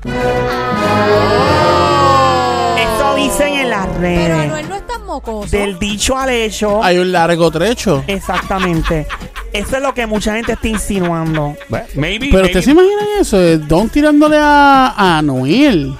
[1.43, 2.75] Oh.
[2.77, 4.39] Eso dicen en las Pero redes.
[4.45, 5.49] Anuel no es tan mocoso.
[5.55, 6.83] Del dicho al hecho.
[6.83, 8.03] Hay un largo trecho.
[8.07, 9.07] Exactamente.
[9.53, 11.55] Eso es lo que mucha gente está insinuando.
[11.67, 12.27] Bueno, Maybe.
[12.31, 15.95] Pero maybe- usted se imagina eso, de Don tirándole a, a Anuel.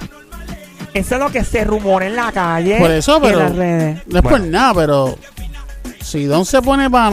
[0.94, 2.78] Eso es lo que se rumora en la calle.
[2.78, 4.06] Por eso, pero- En las redes.
[4.06, 5.18] No es por nada, pero
[6.02, 7.10] si Don se pone para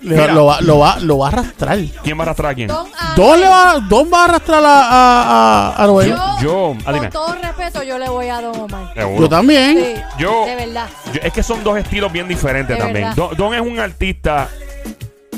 [0.00, 0.32] Mira.
[0.34, 1.78] lo, va, lo, va, lo va a arrastrar.
[2.02, 2.68] ¿Quién va a arrastrar a quién?
[2.68, 6.10] Don le va, Don va a arrastrar a, a, a- a Anuel.
[6.10, 7.08] Yo, Yo, Yo, con dime.
[7.08, 8.92] todo respeto, yo le voy a Don Omar.
[8.94, 9.28] Seguro.
[9.28, 9.76] también.
[9.78, 10.88] Sí, Yo- de verdad.
[11.12, 13.10] Yo- es que son dos estilos bien diferentes De también.
[13.14, 14.48] Don es un artista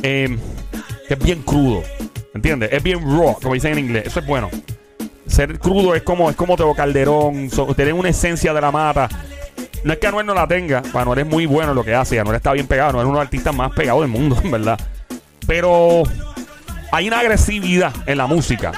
[0.03, 0.37] eh,
[1.07, 1.83] que es bien crudo.
[2.35, 2.71] ¿Entiendes?
[2.73, 4.05] Es bien raw, como dicen en inglés.
[4.07, 4.51] Eso es bueno.
[5.27, 9.09] Ser crudo es como, es como Teo Calderón, so- tener una esencia de la mata.
[9.85, 11.95] No es que Anuel no la tenga, pues Anuel es muy bueno en lo que
[11.95, 12.19] hace.
[12.19, 14.51] Anuel está bien pegado, Anuel es uno de los artistas más pegados del mundo, en
[14.51, 14.79] verdad.
[15.47, 16.03] Pero
[16.93, 18.73] hay una agresividad en la música.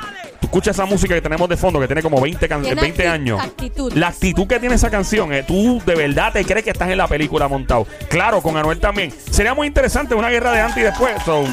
[0.51, 3.05] Tú escuchas esa música que tenemos de fondo, que tiene como 20, can- Tiene 20
[3.07, 3.38] acti- años.
[3.40, 3.92] actitud.
[3.92, 6.96] La actitud que tiene esa canción, eh, tú de verdad te crees que estás en
[6.96, 7.86] la película montado.
[8.09, 9.12] Claro, con Anuel también.
[9.30, 11.12] Sería muy interesante una guerra de antes y después.
[11.24, 11.44] so,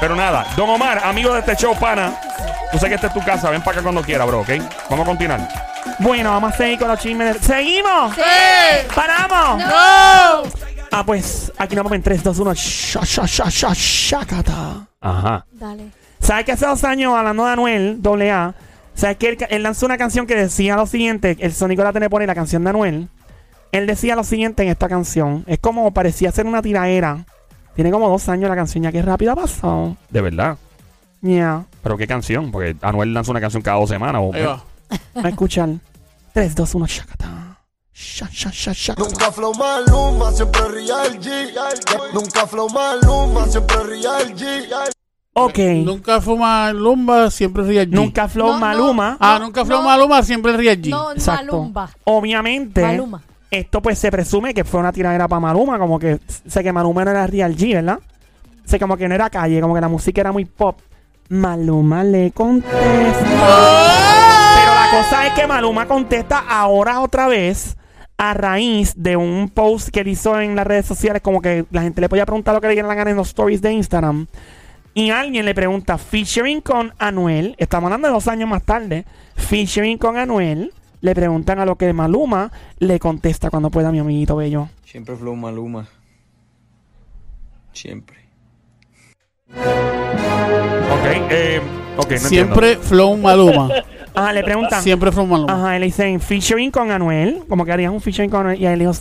[0.00, 2.16] pero nada, Don Omar, amigo de este show, pana.
[2.70, 4.50] Tú sé que esta es tu casa, ven para acá cuando quiera, bro, ¿ok?
[4.88, 5.48] Vamos a continuar.
[5.98, 7.34] Bueno, vamos a seguir con los chismes.
[7.40, 8.14] de- ¡Seguimos!
[8.14, 8.22] Sí.
[8.94, 9.58] ¡Paramos!
[9.58, 10.42] No.
[10.92, 12.54] Ah, pues aquí nos vamos en 3, 2, 1.
[12.54, 14.86] Sha, sha, sha, sha, shakata.
[15.00, 15.44] Ajá.
[15.50, 15.90] Dale.
[16.24, 18.54] ¿Sabes que hace dos años, hablando de Anuel, doble A,
[18.94, 21.36] ¿sabes que él, él lanzó una canción que decía lo siguiente?
[21.40, 23.08] El sónico la tiene pone la canción de Anuel.
[23.72, 25.44] Él decía lo siguiente en esta canción.
[25.46, 27.26] Es como parecía ser una tiraera.
[27.74, 29.96] Tiene como dos años la canción, ya que rápido ha pasado.
[30.08, 30.56] De verdad.
[31.20, 31.64] Ya.
[31.82, 34.22] Pero qué canción, porque Anuel lanza una canción cada dos semanas.
[34.24, 34.62] o- Ahí va.
[35.22, 35.68] A escuchar.
[36.32, 37.58] 3, 2, 1, shakata.
[37.92, 39.08] Sha, sha, sha, shakata.
[39.08, 41.52] Nunca flow Maluma, siempre real G.
[42.14, 44.93] Nunca flow Maluma, siempre real G.
[45.36, 45.58] Ok.
[45.84, 47.90] Nunca fuma Lumba, siempre Real G.
[47.92, 48.60] Nunca Flow No, no.
[48.60, 49.16] Maluma.
[49.20, 49.82] Ah, nunca fue No.
[49.82, 50.90] Maluma, siempre Real G.
[50.90, 51.56] No, Exacto.
[51.58, 51.90] Malumba.
[52.04, 53.20] Obviamente, Maluma.
[53.50, 57.04] esto pues se presume que fue una tiradera para Maluma, como que sé que Maluma
[57.04, 57.98] no era Real G, ¿verdad?
[58.64, 60.78] Sé como que no era calle, como que la música era muy pop.
[61.28, 62.72] Maluma le contesta.
[64.56, 67.76] Pero la cosa es que Maluma contesta ahora otra vez
[68.16, 71.82] a raíz de un post que él hizo en las redes sociales, como que la
[71.82, 74.26] gente le podía preguntar lo que le diera la gana en los stories de Instagram.
[74.96, 79.98] Y alguien le pregunta, featuring con Anuel, estamos hablando de dos años más tarde, featuring
[79.98, 84.68] con Anuel, le preguntan a lo que Maluma le contesta cuando pueda mi amiguito bello.
[84.84, 85.88] Siempre flow Maluma.
[87.72, 88.18] Siempre.
[89.50, 91.60] Ok, eh,
[91.96, 93.68] ok, no siempre Flow Maluma.
[94.14, 94.80] Ajá, le preguntan.
[94.80, 95.52] siempre Flow Maluma.
[95.52, 98.66] Ajá, y le dicen featuring con Anuel, como que harías un featuring con Anuel, y
[98.66, 98.92] él dijo,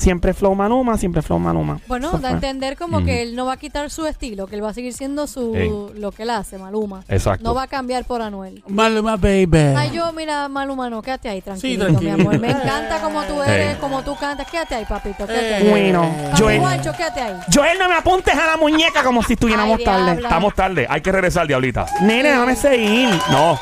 [0.00, 1.78] siempre flow Maluma, siempre flow Maluma.
[1.86, 2.36] Bueno, Eso da a fue.
[2.36, 3.06] entender como Ujú.
[3.06, 5.54] que él no va a quitar su estilo, que él va a seguir siendo su
[5.54, 5.70] Ey.
[6.00, 7.04] lo que él hace, Maluma.
[7.08, 7.44] Exacto.
[7.44, 8.62] No va a cambiar por Anuel.
[8.66, 9.74] Maluma, baby.
[9.76, 12.16] Ay, yo, mira, Maluma, no, quédate ahí, tranquilo, tranquilo.
[12.16, 12.38] mi amor.
[12.40, 13.80] Me encanta como tú eres, Ey.
[13.80, 14.46] como tú cantas.
[14.50, 15.68] Quédate ahí, papito, quédate ahí.
[15.68, 17.34] Bueno, Papi Joel, Juancho, quédate ahí.
[17.54, 20.04] Joel, no me apuntes a la muñeca como si estuviéramos Ay, tarde.
[20.04, 20.28] diabla.
[20.28, 21.86] Estamos tarde, hay que regresar, diablita.
[22.02, 23.10] Nene, déjame seguir.
[23.30, 23.58] No.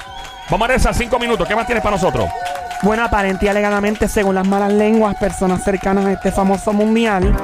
[0.51, 1.47] Vamos a regresar cinco minutos.
[1.47, 2.29] ¿Qué más tienes para nosotros?
[2.83, 7.35] Bueno, aparente y alegadamente, según las malas lenguas, personas cercanas a este famoso mundial.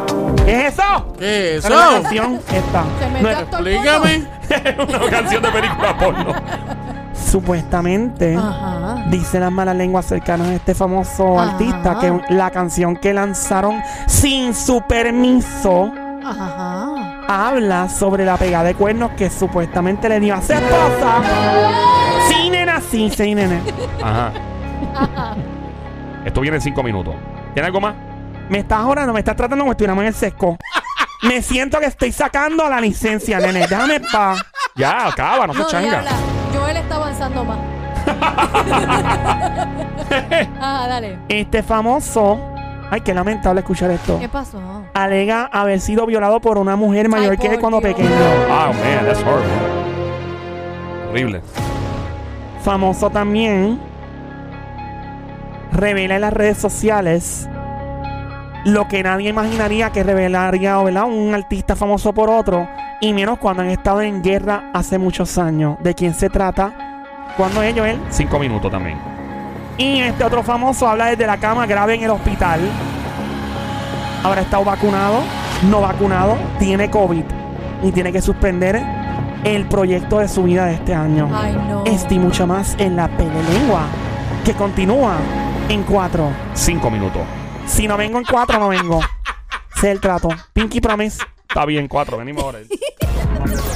[0.45, 1.15] ¿Qué es eso?
[1.19, 2.03] ¿Qué es ¿Cuál es la eso?
[2.03, 2.41] canción?
[2.53, 2.85] Esta.
[3.01, 4.25] Se No Explícame.
[4.89, 6.33] Una canción de película porno.
[7.31, 9.05] Supuestamente, Ajá.
[9.11, 11.51] dice las malas lenguas cercanas a este famoso Ajá.
[11.53, 15.91] artista que la canción que lanzaron sin su permiso
[16.25, 16.87] Ajá.
[17.29, 21.17] habla sobre la pegada de cuernos que supuestamente le dio a su esposa.
[22.91, 23.61] Sí, sí, nene.
[24.03, 24.33] Ajá.
[26.25, 27.15] Esto viene en cinco minutos.
[27.55, 27.95] ¿Tiene algo más?
[28.49, 30.57] Me estás orando, me estás tratando como si estuviéramos en el sesco.
[31.23, 33.61] Me siento que estoy sacando la licencia, nene.
[33.61, 34.37] Déjame pa.
[34.77, 35.89] Ya, acaba, no se No, changa.
[35.89, 36.11] diabla.
[36.55, 37.59] Joel está avanzando más.
[40.61, 41.19] Ajá, dale.
[41.29, 42.39] Este famoso.
[42.91, 44.19] Ay, qué lamentable escuchar esto.
[44.21, 44.61] ¿Qué pasó?
[44.93, 47.95] Alega haber sido violado por una mujer mayor Ay, que él cuando Dios.
[47.95, 48.11] pequeño.
[48.51, 49.51] Ah, man, that's horrible.
[51.11, 51.41] Horrible.
[52.65, 53.79] Famoso también.
[55.71, 57.47] Revela en las redes sociales
[58.65, 61.05] lo que nadie imaginaría que revelaría ¿verdad?
[61.05, 62.67] un artista famoso por otro.
[63.03, 65.77] Y menos cuando han estado en guerra hace muchos años.
[65.81, 66.73] ¿De quién se trata?
[67.37, 68.01] Cuando ellos, él.
[68.09, 68.97] Cinco minutos también.
[69.77, 72.61] Y este otro famoso habla desde la cama grave en el hospital.
[74.23, 75.21] Habrá estado vacunado,
[75.69, 77.25] no vacunado, tiene COVID
[77.83, 79.04] y tiene que suspender
[79.45, 81.31] el proyecto de su vida de este año.
[81.33, 81.85] Ay, no.
[81.85, 83.87] Este y mucho más en la pelelengua,
[84.45, 85.17] que continúa
[85.69, 86.31] en cuatro.
[86.55, 87.23] Cinco minutos.
[87.67, 89.01] Si no vengo en cuatro, no vengo.
[89.81, 90.29] Sé el trato.
[90.53, 91.23] Pinky Promise.
[91.49, 92.19] Está bien, cuatro.
[92.19, 92.59] Venimos ahora.